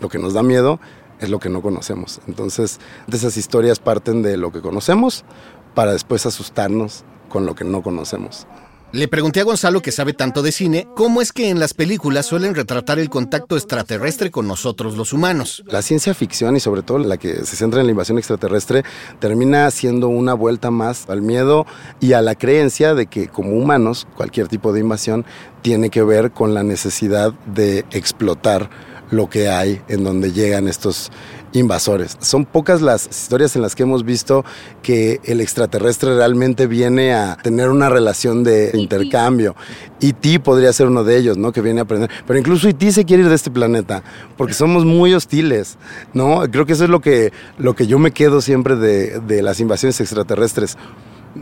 Lo 0.00 0.08
que 0.08 0.18
nos 0.18 0.34
da 0.34 0.42
miedo 0.42 0.80
es 1.20 1.30
lo 1.30 1.38
que 1.38 1.48
no 1.48 1.62
conocemos. 1.62 2.20
Entonces, 2.26 2.80
esas 3.10 3.36
historias 3.36 3.78
parten 3.78 4.22
de 4.22 4.36
lo 4.36 4.52
que 4.52 4.60
conocemos 4.60 5.24
para 5.74 5.92
después 5.92 6.26
asustarnos 6.26 7.04
con 7.28 7.46
lo 7.46 7.54
que 7.54 7.64
no 7.64 7.82
conocemos. 7.82 8.46
Le 8.94 9.08
pregunté 9.08 9.40
a 9.40 9.42
Gonzalo, 9.42 9.82
que 9.82 9.90
sabe 9.90 10.12
tanto 10.12 10.40
de 10.40 10.52
cine, 10.52 10.86
cómo 10.94 11.20
es 11.20 11.32
que 11.32 11.50
en 11.50 11.58
las 11.58 11.74
películas 11.74 12.26
suelen 12.26 12.54
retratar 12.54 13.00
el 13.00 13.10
contacto 13.10 13.56
extraterrestre 13.56 14.30
con 14.30 14.46
nosotros 14.46 14.96
los 14.96 15.12
humanos. 15.12 15.64
La 15.66 15.82
ciencia 15.82 16.14
ficción 16.14 16.54
y 16.54 16.60
sobre 16.60 16.82
todo 16.82 16.98
la 16.98 17.16
que 17.16 17.44
se 17.44 17.56
centra 17.56 17.80
en 17.80 17.86
la 17.86 17.90
invasión 17.90 18.18
extraterrestre 18.18 18.84
termina 19.18 19.68
siendo 19.72 20.06
una 20.06 20.32
vuelta 20.34 20.70
más 20.70 21.10
al 21.10 21.22
miedo 21.22 21.66
y 21.98 22.12
a 22.12 22.22
la 22.22 22.36
creencia 22.36 22.94
de 22.94 23.06
que 23.06 23.26
como 23.26 23.56
humanos 23.56 24.06
cualquier 24.16 24.46
tipo 24.46 24.72
de 24.72 24.78
invasión 24.78 25.24
tiene 25.62 25.90
que 25.90 26.04
ver 26.04 26.30
con 26.30 26.54
la 26.54 26.62
necesidad 26.62 27.32
de 27.46 27.84
explotar 27.90 28.70
lo 29.10 29.28
que 29.28 29.48
hay 29.48 29.80
en 29.88 30.04
donde 30.04 30.32
llegan 30.32 30.68
estos 30.68 31.10
invasores. 31.54 32.16
Son 32.20 32.44
pocas 32.44 32.82
las 32.82 33.06
historias 33.06 33.54
en 33.56 33.62
las 33.62 33.74
que 33.74 33.84
hemos 33.84 34.04
visto 34.04 34.44
que 34.82 35.20
el 35.24 35.40
extraterrestre 35.40 36.16
realmente 36.16 36.66
viene 36.66 37.14
a 37.14 37.36
tener 37.40 37.70
una 37.70 37.88
relación 37.88 38.42
de 38.44 38.72
intercambio. 38.74 39.54
E.T. 40.00 40.40
podría 40.40 40.72
ser 40.72 40.88
uno 40.88 41.04
de 41.04 41.16
ellos, 41.16 41.38
¿no? 41.38 41.52
Que 41.52 41.60
viene 41.60 41.80
a 41.80 41.84
aprender. 41.84 42.10
Pero 42.26 42.38
incluso 42.38 42.68
E.T. 42.68 42.92
se 42.92 43.04
quiere 43.04 43.22
ir 43.22 43.28
de 43.28 43.36
este 43.36 43.50
planeta 43.50 44.02
porque 44.36 44.54
somos 44.54 44.84
muy 44.84 45.14
hostiles, 45.14 45.78
¿no? 46.12 46.42
Creo 46.50 46.66
que 46.66 46.72
eso 46.72 46.84
es 46.84 46.90
lo 46.90 47.00
que, 47.00 47.32
lo 47.58 47.74
que 47.74 47.86
yo 47.86 47.98
me 47.98 48.10
quedo 48.10 48.40
siempre 48.40 48.76
de, 48.76 49.20
de 49.20 49.42
las 49.42 49.60
invasiones 49.60 50.00
extraterrestres 50.00 50.76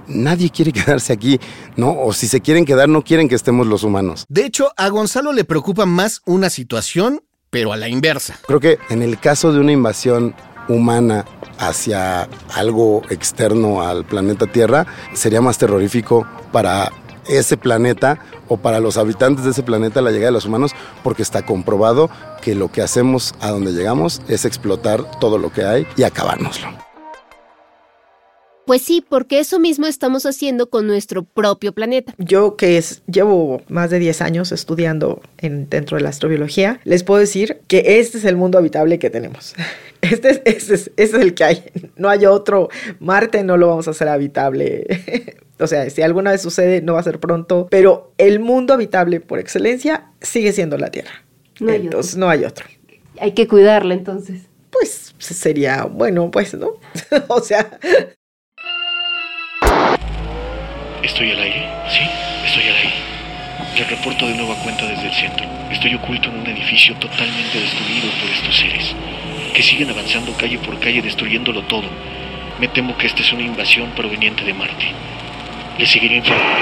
nadie 0.07 0.51
quiere 0.51 0.73
quedarse 0.73 1.13
aquí, 1.13 1.41
¿no? 1.77 1.99
O 1.99 2.13
si 2.13 2.29
se 2.29 2.41
quieren 2.41 2.65
quedar, 2.65 2.89
no 2.89 3.03
quieren 3.03 3.29
que 3.29 3.35
estemos 3.35 3.67
los 3.67 3.83
humanos. 3.83 4.27
De 4.29 4.45
hecho, 4.45 4.73
a 4.77 4.89
Gonzalo 4.89 5.33
le 5.33 5.45
preocupa 5.45 5.87
más 5.87 6.23
una 6.25 6.51
situación 6.51 7.23
pero 7.53 7.75
a 7.75 7.77
la 7.77 7.87
inversa. 7.87 8.39
Creo 8.47 8.61
que 8.61 8.79
en 8.89 9.03
el 9.03 9.21
caso 9.21 9.53
de 9.53 9.61
una 9.61 9.73
invasión 9.73 10.35
humana 10.69 11.27
hacia 11.59 12.27
algo 12.55 13.03
externo 13.11 13.83
al 13.83 14.07
planeta 14.07 14.47
Tierra, 14.47 14.87
sería 15.13 15.43
más 15.43 15.59
terrorífico 15.59 16.27
para 16.51 16.91
ese 17.29 17.59
planeta 17.59 18.19
o 18.49 18.57
para 18.57 18.81
los 18.81 18.97
habitantes 18.97 19.45
de 19.45 19.51
ese 19.51 19.63
planeta 19.63 20.01
la 20.01 20.11
llegada 20.11 20.29
de 20.29 20.33
los 20.33 20.47
humanos, 20.47 20.73
porque 21.05 21.23
está 21.23 21.45
comprobado 21.45 22.09
que 22.41 22.55
lo 22.55 22.73
que 22.73 22.81
hacemos 22.81 23.35
a 23.41 23.51
donde 23.51 23.73
llegamos 23.73 24.23
es 24.29 24.47
explotar 24.47 25.21
todo 25.21 25.37
lo 25.37 25.53
que 25.53 25.65
hay 25.65 25.87
y 25.97 26.05
acabárnoslo. 26.05 26.92
Pues 28.67 28.83
sí, 28.83 29.05
porque 29.07 29.41
eso 29.41 29.59
mismo 29.59 29.87
estamos 29.87 30.25
haciendo 30.25 30.71
con 30.71 30.87
nuestro 30.87 31.25
propio 31.25 31.73
planeta. 31.73 32.15
Yo 32.19 32.57
que 32.57 32.79
es, 32.79 33.03
llevo 33.07 33.63
más 33.69 33.91
de 33.91 33.99
10 33.99 34.23
años 34.23 34.53
estudiando 34.53 35.21
en, 35.39 35.69
dentro 35.69 35.97
de 35.97 36.03
la 36.03 36.11
astrobiología, 36.11 36.81
les 36.85 37.03
puedo 37.03 37.21
decir 37.21 37.61
que 37.67 37.99
este 37.99 38.19
es 38.19 38.25
el 38.25 38.37
mundo 38.37 38.59
habitable 38.59 38.99
que 38.99 39.11
tenemos. 39.11 39.55
Este 40.03 40.31
es, 40.31 40.43
este 40.45 40.75
es, 40.75 40.91
este 40.97 41.17
es 41.17 41.23
el 41.23 41.33
que 41.33 41.45
hay. 41.45 41.63
No 41.95 42.09
hay 42.09 42.27
otro. 42.27 42.71
Marte 42.99 43.45
no 43.45 43.57
lo 43.57 43.69
vamos 43.69 43.87
a 43.87 43.93
hacer 43.93 44.09
habitable. 44.09 44.85
O 45.61 45.69
sea, 45.69 45.89
si 45.91 46.03
alguna 46.03 46.33
vez 46.33 46.43
sucede, 46.43 46.83
no 46.83 46.95
va 46.95 47.01
a 47.01 47.05
ser 47.05 47.21
pronto. 47.21 47.69
Pero 47.71 48.13
el 48.19 48.41
mundo 48.41 48.75
habitable 48.75 49.21
por 49.21 49.39
excelencia 49.39 50.11
sigue 50.21 50.53
siendo 50.53 50.77
la 50.77 50.91
Tierra. 50.91 51.23
No 51.61 51.71
entonces, 51.71 52.17
no 52.17 52.29
hay 52.29 52.45
otro. 52.45 52.67
Hay 53.21 53.33
que 53.33 53.47
cuidarla 53.47 53.95
entonces. 53.95 54.43
Pues 54.71 55.15
sería, 55.19 55.85
bueno, 55.85 56.33
pues, 56.33 56.55
¿no? 56.55 56.73
o 57.29 57.41
sea, 57.41 57.79
¿Estoy 61.13 61.31
al 61.31 61.41
aire? 61.41 61.69
Sí, 61.91 62.01
estoy 62.47 62.63
al 62.69 62.77
aire. 62.77 62.95
Le 63.77 63.85
reporto 63.85 64.27
de 64.27 64.35
nueva 64.35 64.55
cuenta 64.63 64.87
desde 64.87 65.09
el 65.09 65.13
centro. 65.13 65.45
Estoy 65.71 65.95
oculto 65.95 66.31
en 66.31 66.39
un 66.39 66.47
edificio 66.47 66.95
totalmente 66.95 67.61
destruido 67.61 68.09
por 68.19 68.31
estos 68.31 68.57
seres, 68.57 68.97
que 69.53 69.63
siguen 69.63 69.91
avanzando 69.91 70.33
calle 70.39 70.57
por 70.57 70.81
calle 70.81 71.03
destruyéndolo 71.03 71.65
todo. 71.65 71.85
Me 72.59 72.69
temo 72.69 72.97
que 72.97 73.09
esta 73.09 73.21
es 73.21 73.31
una 73.31 73.43
invasión 73.43 73.91
proveniente 73.91 74.43
de 74.43 74.55
Marte. 74.55 74.87
Le 75.77 75.85
seguiré 75.85 76.17
informando. 76.17 76.57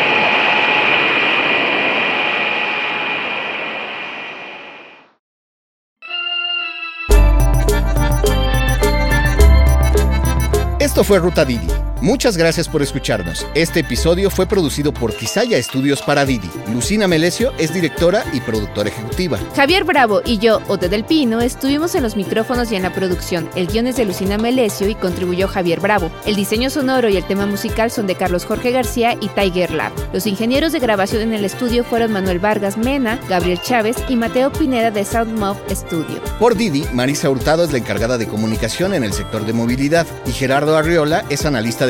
Esto 10.81 11.05
fue 11.05 11.21
Ruta 11.21 11.45
Didi. 11.45 11.90
Muchas 12.03 12.39
gracias 12.39 12.67
por 12.67 12.81
escucharnos. 12.81 13.47
Este 13.55 13.81
episodio 13.81 14.31
fue 14.31 14.47
producido 14.47 14.91
por 14.91 15.15
Quisaya 15.15 15.59
Estudios 15.59 16.01
para 16.01 16.25
Didi. 16.25 16.49
Lucina 16.73 17.07
Melesio 17.07 17.53
es 17.59 17.75
directora 17.75 18.25
y 18.33 18.41
productora 18.41 18.89
ejecutiva. 18.89 19.39
Javier 19.55 19.85
Bravo 19.85 20.23
y 20.25 20.39
yo, 20.39 20.63
Ote 20.69 20.89
del 20.89 21.05
Pino, 21.05 21.43
estuvimos 21.43 21.95
en 21.95 22.03
los 22.03 22.17
micrófonos 22.17 22.73
y 22.73 22.77
en 22.77 22.85
la 22.85 22.95
producción. 22.95 23.51
El 23.55 23.67
guion 23.67 23.87
es 23.87 23.97
de 23.97 24.07
Lucina 24.07 24.39
Melesio 24.39 24.89
y 24.89 24.95
contribuyó 24.95 25.47
Javier 25.47 25.81
Bravo. 25.81 26.11
El 26.25 26.37
diseño 26.37 26.71
sonoro 26.71 27.11
y 27.11 27.19
el 27.19 27.27
tema 27.27 27.45
musical 27.45 27.91
son 27.91 28.07
de 28.07 28.15
Carlos 28.15 28.47
Jorge 28.47 28.71
García 28.71 29.15
y 29.21 29.29
Tiger 29.29 29.71
Lab. 29.71 29.93
Los 30.15 30.27
ingenieros 30.27 30.73
de 30.73 30.79
grabación 30.79 31.21
en 31.21 31.35
el 31.35 31.45
estudio 31.45 31.85
fueron 31.85 32.13
Manuel 32.13 32.39
Vargas 32.39 32.79
Mena, 32.79 33.21
Gabriel 33.29 33.61
Chávez 33.61 33.97
y 34.09 34.17
Mateo 34.17 34.51
Pineda 34.51 34.91
de 34.91 35.05
Soundmouth 35.05 35.59
Studio. 35.71 36.23
Por 36.39 36.57
Didi, 36.57 36.87
Marisa 36.95 37.29
Hurtado 37.29 37.63
es 37.63 37.73
la 37.73 37.79
encargada 37.79 38.17
de 38.17 38.27
comunicación 38.27 38.95
en 38.95 39.05
el 39.05 39.13
sector 39.13 39.45
de 39.45 39.53
movilidad 39.53 40.07
y 40.25 40.33
Gerardo 40.33 40.79
Arriola 40.79 41.27
es 41.29 41.45
analista 41.45 41.90